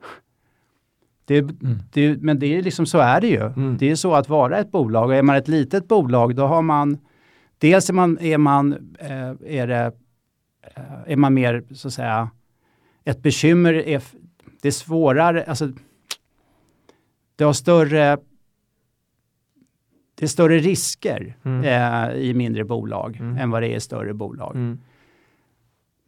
[1.26, 1.78] Det, Mm.
[1.94, 3.42] det, men det är liksom så är det ju.
[3.46, 3.78] Mm.
[3.78, 5.06] Det är så att vara ett bolag.
[5.10, 6.98] Och är man ett litet bolag då har man,
[7.58, 9.92] dels är man, är man, eh, är det,
[10.76, 12.30] eh, är man mer så att säga,
[13.04, 14.02] ett bekymmer är,
[14.62, 15.72] det är svårare, alltså
[17.36, 18.18] det har större,
[20.16, 21.64] det är större risker Mm.
[21.64, 23.38] eh, i mindre bolag Mm.
[23.38, 24.56] än vad det är i större bolag.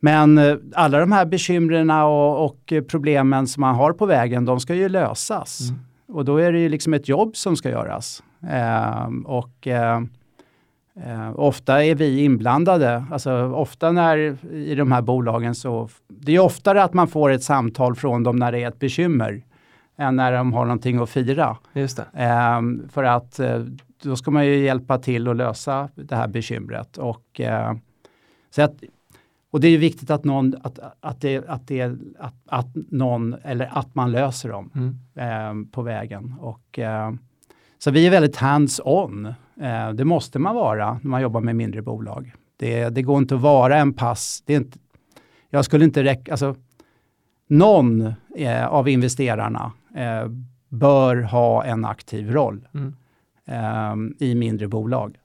[0.03, 4.45] Men eh, alla de här bekymren och, och eh, problemen som man har på vägen,
[4.45, 5.69] de ska ju lösas.
[5.69, 5.81] Mm.
[6.07, 8.23] Och då är det ju liksom ett jobb som ska göras.
[8.49, 10.01] Ehm, och eh,
[11.05, 13.05] eh, ofta är vi inblandade.
[13.11, 14.17] Alltså ofta när
[14.53, 18.35] i de här bolagen så, det är oftare att man får ett samtal från dem
[18.35, 19.43] när det är ett bekymmer
[19.97, 21.57] än när de har någonting att fira.
[21.73, 22.05] Just det.
[22.13, 23.63] Ehm, för att eh,
[24.03, 26.97] då ska man ju hjälpa till att lösa det här bekymret.
[26.97, 27.73] Och, eh,
[28.49, 28.83] så att,
[29.51, 31.81] och det är ju viktigt att någon, att, att, det, att, det,
[32.19, 35.65] att, att någon, eller att man löser dem Mm.
[35.65, 36.35] eh, på vägen.
[36.39, 37.11] Och, eh,
[37.77, 39.33] så vi är väldigt hands-on.
[39.61, 42.33] Eh, det måste man vara när man jobbar med mindre bolag.
[42.57, 44.43] Det, det går inte att vara en pass.
[44.45, 44.79] Det är inte,
[45.49, 46.55] jag skulle inte räcka, alltså,
[47.47, 50.27] någon eh, av investerarna eh,
[50.69, 52.93] bör ha en aktiv roll Mm.
[53.45, 55.17] eh, i mindre bolag.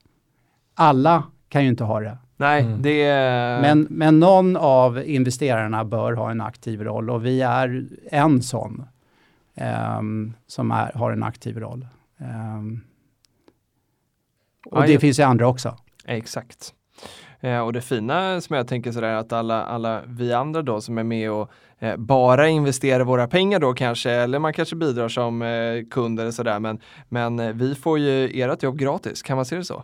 [0.73, 2.17] Alla kan ju inte ha det.
[2.39, 2.81] Nej, Mm.
[2.81, 3.05] det.
[3.61, 8.85] Men, men någon av investerarna bör ha en aktiv roll och vi är en sån
[9.55, 11.87] ehm, som är, har en aktiv roll.
[12.19, 12.81] Ehm,
[14.65, 14.99] och Ja, det ja.
[14.99, 15.75] finns ju andra också.
[16.05, 16.73] Exakt.
[17.39, 20.97] Eh, och det fina som jag tänker sådär att alla, alla vi andra då som
[20.97, 25.41] är med och eh, bara investerar våra pengar då kanske, eller man kanske bidrar som
[25.41, 26.79] eh, kund eller sådär, men,
[27.09, 29.83] men eh, vi får ju ert jobb gratis, kan man se det så?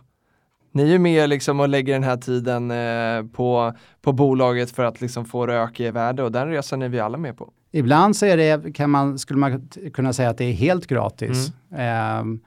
[0.74, 3.72] Ni är ju med liksom och lägger den här tiden eh, på,
[4.02, 7.18] på bolaget för att liksom få öka i värde och den resan är vi alla
[7.18, 7.52] med på.
[7.72, 11.52] Ibland så är det, kan man, skulle man kunna säga att det är helt gratis.
[11.76, 12.40] Ehm,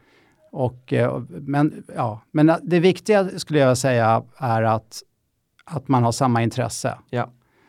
[0.52, 5.02] och, eh, men, ja, men det viktiga skulle jag säga är att,
[5.66, 6.98] att man har samma intresse.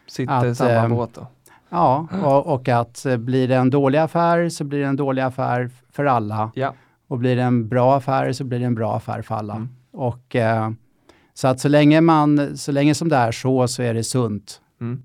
[0.08, 1.26] Sitter i samma ehm, båt då.
[1.68, 5.22] Ja, och, och att eh, blir det en dålig affär så blir det en dålig
[5.22, 6.50] affär för alla.
[6.54, 6.74] Ja.
[7.08, 9.54] Och blir det en bra affär så blir det en bra affär för alla.
[9.54, 9.68] Mm.
[9.98, 10.70] Och, eh,
[11.34, 14.60] så att så länge, man, så länge som det är så, så är det sunt.
[14.80, 15.02] Mm.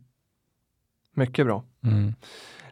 [1.16, 1.64] Mycket bra.
[1.84, 2.14] Mm.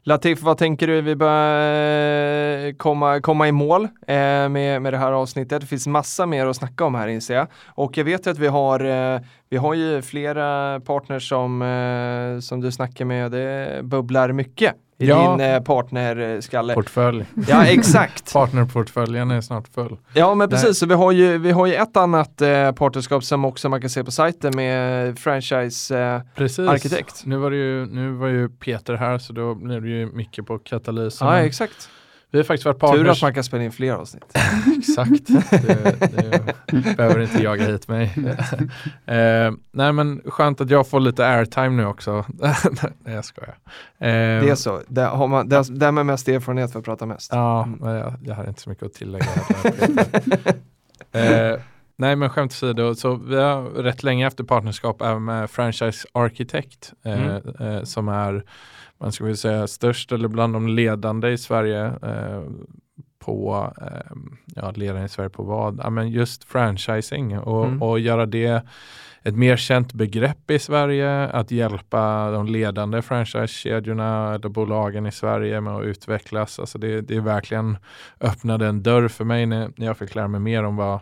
[0.03, 1.01] Latif, vad tänker du?
[1.01, 5.61] Vi börjar eh, komma, komma i mål eh, med, med det här avsnittet.
[5.61, 7.47] Det finns massa mer att snacka om här inser jag.
[7.67, 12.39] Och jag vet ju att vi har, eh, vi har ju flera partners som, eh,
[12.39, 13.31] som du snackar med.
[13.31, 15.31] Det bubblar mycket i Ja.
[15.37, 16.73] din eh, partnerskalle.
[16.73, 17.25] Portfölj.
[17.47, 18.33] Ja, exakt.
[18.33, 19.97] Partnerportföljen är snart full.
[20.13, 20.79] Ja, men precis.
[20.79, 23.89] Så vi har ju, vi har ju ett annat eh, partnerskap som också man kan
[23.89, 25.99] se på sajten med franchise.
[25.99, 26.21] Eh.
[27.25, 30.45] Nu var, det ju, nu var ju Peter här så då blev det ju mycket
[30.45, 31.27] på katalysen.
[31.27, 31.89] ja, exakt.
[32.31, 33.17] Vi har faktiskt varit Tur partners.
[33.17, 34.23] att man kan spela in fler avsnitt.
[34.77, 35.27] Exakt.
[35.51, 38.13] Det, det behöver inte jaga hit mig.
[39.05, 42.25] eh, nej men skönt att jag får lite airtime nu också.
[43.03, 43.55] nej jag skojar.
[43.99, 44.07] Eh,
[44.43, 44.81] Det är så.
[44.87, 47.31] Där har man, där, där med mest erfarenhet för att prata mest.
[47.33, 47.79] Ja, Mm.
[47.81, 49.25] men jag, jag har inte så mycket att tillägga.
[51.11, 51.59] eh,
[51.97, 56.93] nej men skämt åsido, så vi har rätt länge efter partnerskap även med Franchise Architect
[57.05, 57.41] eh, Mm.
[57.59, 58.43] eh, som är,
[59.01, 62.41] man ska väl säga störst eller bland de ledande i Sverige eh,
[63.19, 64.11] på, eh,
[64.55, 65.79] ja ledande i Sverige på vad?
[65.83, 67.81] Ja men just franchising och, Mm.
[67.81, 68.65] och göra det
[69.23, 75.61] ett mer känt begrepp i Sverige, att hjälpa de ledande franchisekedjorna eller bolagen i Sverige
[75.61, 76.59] med att utvecklas.
[76.59, 77.77] Alltså det, det är verkligen
[78.19, 80.99] öppnade en dörr för mig när, när jag fick lära mig mer om vad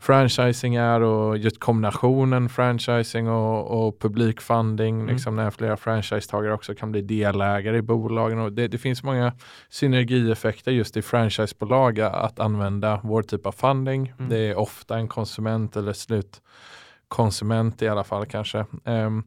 [0.00, 5.06] franchising är och just kombinationen franchising och, och publikfunding, Mm.
[5.14, 8.38] liksom när flera franchisetagare också kan bli delägare i bolagen.
[8.38, 9.32] Och det, det finns många
[9.68, 14.14] synergieffekter just i franchisebolag att använda vår typ av funding.
[14.18, 14.30] Mm.
[14.30, 18.66] Det är ofta en konsument eller slutkonsument i alla fall kanske.
[18.84, 19.22] Ehm,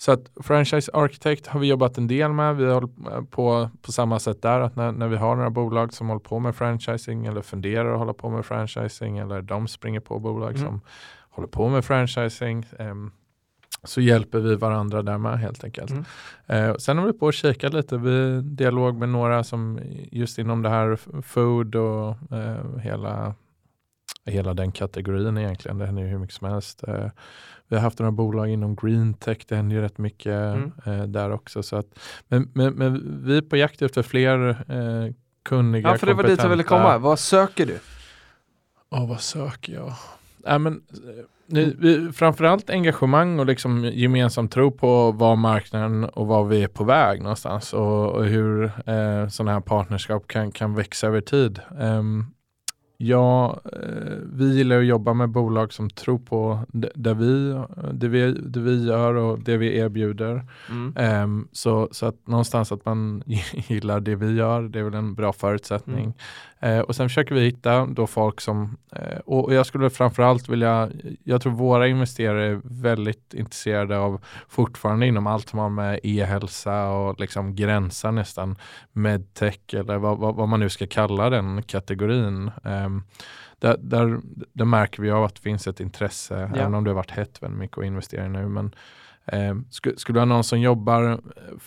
[0.00, 2.56] så att Franchise Architect har vi jobbat en del med.
[2.56, 6.08] Vi håller på på samma sätt där att när, när vi har några bolag som
[6.08, 10.18] håller på med franchising eller funderar att hålla på med franchising eller de springer på
[10.18, 10.62] bolag Mm.
[10.66, 10.80] som
[11.30, 12.66] håller på med franchising.
[12.78, 13.10] ehm,
[13.84, 15.90] så hjälper vi varandra där med helt enkelt.
[15.90, 16.04] Mm.
[16.46, 19.80] Eh, sen har vi på och kikat lite, vi dialog med några som
[20.12, 23.34] just inom det här food och eh, hela,
[24.30, 25.78] hela den kategorin egentligen.
[25.78, 26.84] Det händer ju hur mycket som helst.
[26.88, 27.06] Eh,
[27.68, 30.72] vi har haft några bolag inom green tech, det händer ju rätt mycket Mm.
[30.86, 31.62] eh, där också.
[31.62, 31.86] Så att,
[32.28, 35.12] men, men, men vi är på jakt efter fler eh,
[35.42, 36.98] kunniga, Ja, för det var dit jag ville komma.
[36.98, 37.78] Vad söker du?
[38.90, 39.92] Ja, vad söker jag?
[40.46, 46.26] Äh, men, eh, nu, vi, framförallt engagemang och liksom gemensam tro på vad marknaden och
[46.26, 50.74] var vi är på väg någonstans och, och hur eh, sådana här partnerskap kan, kan
[50.74, 51.60] växa över tid.
[51.80, 52.26] Ehm,
[53.00, 58.32] ja, eh, vi gillar att jobba med bolag som tror på det, vi, det, vi,
[58.32, 60.44] det vi gör och det vi erbjuder.
[60.70, 60.94] Mm.
[60.96, 63.22] Ehm, så, så att någonstans att man
[63.52, 66.04] gillar det vi gör, det är väl en bra förutsättning.
[66.04, 66.14] Mm.
[66.60, 70.48] Eh, och sen försöker vi hitta då folk som, eh, och, och jag skulle framförallt
[70.48, 70.90] vilja,
[71.24, 76.88] jag tror våra investerare är väldigt intresserade av fortfarande inom allt som har med e-hälsa
[76.88, 78.56] och liksom gränsa nästan
[78.92, 82.50] medtech eller vad, vad, vad man nu ska kalla den kategorin.
[82.64, 82.87] Ehm,
[83.58, 84.20] där, där,
[84.52, 86.60] där märker vi av att det finns ett intresse, Ja.
[86.60, 88.48] även om det har varit hett väldigt mycket att investera i nu.
[88.48, 88.74] Men
[89.32, 91.18] Eh, skulle, skulle du ha någon som jobbar eh,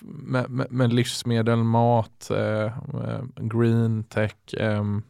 [0.01, 4.35] med, med, med livsmedel, mat, eh, eh, green tech.
[4.57, 5.03] ehm,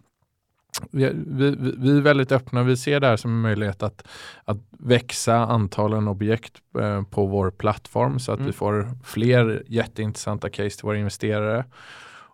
[0.91, 4.07] vi, vi, vi- vi är väldigt öppna, vi ser det här som en möjlighet att,
[4.45, 8.47] att växa antalen objekt eh, på vår plattform så att Mm.
[8.47, 11.65] vi får fler jätteintressanta case till våra investerare.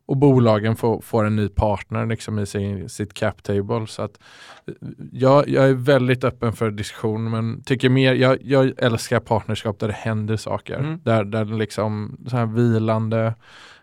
[0.07, 3.87] Och bolagen får, får en ny partner liksom i sin, sitt cap table.
[3.87, 4.19] Så att,
[5.11, 9.87] jag, jag är väldigt öppen för diskussion men tycker mer, jag, jag älskar partnerskap där
[9.87, 10.79] det händer saker.
[10.79, 10.99] Mm.
[11.03, 13.33] Där, där liksom så här vilande,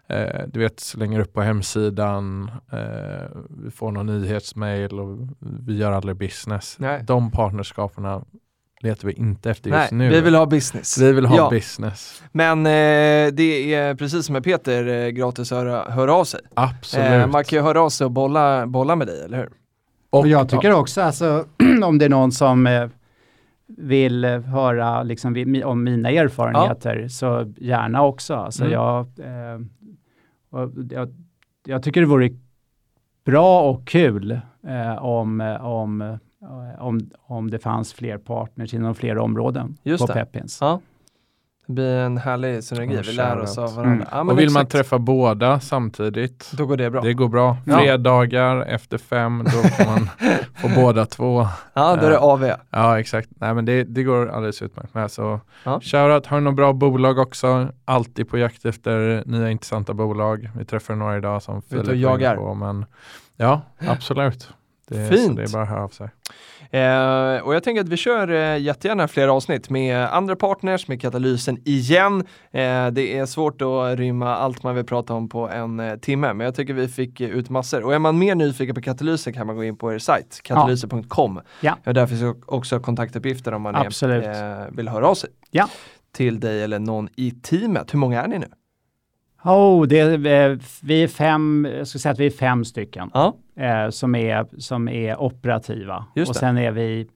[0.08, 5.92] eh, du vet slänger upp på hemsidan, eh, vi får någon nyhetsmail och vi gör
[5.92, 6.76] aldrig business.
[6.78, 7.02] Nej.
[7.04, 8.24] De partnerskaperna
[8.84, 10.08] letar vi inte efter just Nej, nu.
[10.14, 10.98] vi vill ha business.
[10.98, 11.50] Vi vill ha Ja.
[11.50, 12.22] business.
[12.32, 16.40] Men eh, det är precis som med Peter, eh, gratis att höra, höra av sig.
[16.54, 17.06] Absolut.
[17.06, 19.48] Eh, man kan ju höra av sig och bolla, bolla med dig, eller hur?
[20.10, 21.44] Och jag tycker också, alltså,
[21.84, 22.88] om det är någon som eh,
[23.66, 28.34] vill eh, höra liksom, om mina erfarenheter, så gärna också.
[28.34, 28.72] Alltså, Mm.
[28.72, 29.60] jag, eh,
[30.50, 31.14] och jag,
[31.66, 32.30] jag tycker det vore
[33.24, 36.18] bra och kul eh, om, om,
[36.78, 40.12] om, om det fanns fler partners inom fler områden Just på det.
[40.24, 40.58] Pepins.
[40.60, 40.80] Ja.
[41.66, 43.94] Det blir en härlig synergi, vi lär oss av varandra.
[43.94, 44.06] Mm.
[44.10, 44.72] Ja, men och vill man exakt.
[44.72, 47.00] träffa båda samtidigt, Då går det bra.
[47.00, 47.56] det går bra.
[47.66, 47.78] Ja.
[47.78, 50.10] Fredagar efter fem, då kan man
[50.54, 51.46] få båda två.
[51.74, 52.50] Ja, då är det Eh, AV.
[52.70, 53.28] Ja, exakt.
[53.36, 55.10] Nej, men det, det går alldeles utmärkt med.
[55.10, 55.80] Så Ja.
[55.82, 57.68] shoutout, har du några bra bolag också?
[57.84, 60.50] Alltid på jakt efter nya intressanta bolag.
[60.58, 62.36] Vi träffar några idag som Filip var inne jagar.
[62.36, 62.84] På, men
[63.36, 64.48] ja, absolut.
[64.86, 65.36] Det, Fint.
[65.36, 66.08] Det är bara av sig.
[66.70, 71.00] Eh, och jag tänker att vi kör eh, jättegärna fler avsnitt med andra partners, med
[71.00, 72.20] katalysen igen.
[72.52, 76.32] Eh, det är svårt att rymma allt man vill prata om på en eh, timme,
[76.32, 77.84] men jag tycker vi fick eh, ut massor.
[77.84, 81.40] Och är man mer nyfiken på katalysen kan man gå in på er sajt, katalysen.com.
[81.60, 81.78] Ja.
[81.86, 84.24] Och där finns också kontaktuppgifter om man är, Absolut.
[84.24, 85.30] eh, vill höra av sig.
[85.50, 85.68] Ja.
[86.12, 87.94] Till dig eller någon i teamet.
[87.94, 88.46] Hur många är ni nu?
[89.44, 93.10] Oh, det, är, eh, vi är fem, jag skulle säga att vi är fem stycken.
[93.14, 96.06] Ja, eh, som, är, som är operativa.
[96.14, 96.38] Just och det.
[96.40, 97.06] sen är vi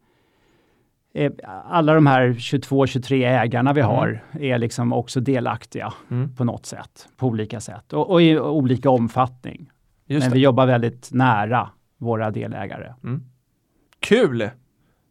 [1.15, 1.33] eh,
[1.69, 3.95] alla de här 22-23 ägarna vi Mm.
[3.95, 6.35] har är liksom också delaktiga mm.
[6.37, 9.71] på något sätt, på olika sätt och, och i olika omfattning.
[10.07, 10.35] just Men det.
[10.35, 11.69] vi jobbar väldigt nära
[11.99, 12.95] våra delägare.
[14.01, 14.51] Kul!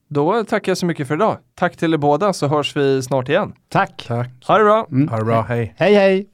[0.10, 1.38] Då tackar jag så mycket för idag.
[1.56, 3.54] Tack till er båda så hörs vi snart igen.
[3.70, 4.06] Tack!
[4.08, 4.30] Tack.
[4.48, 4.88] Ha det bra!
[4.92, 5.08] Mm.
[5.08, 5.74] Ha det bra, hej.
[5.78, 6.28] Hej hej!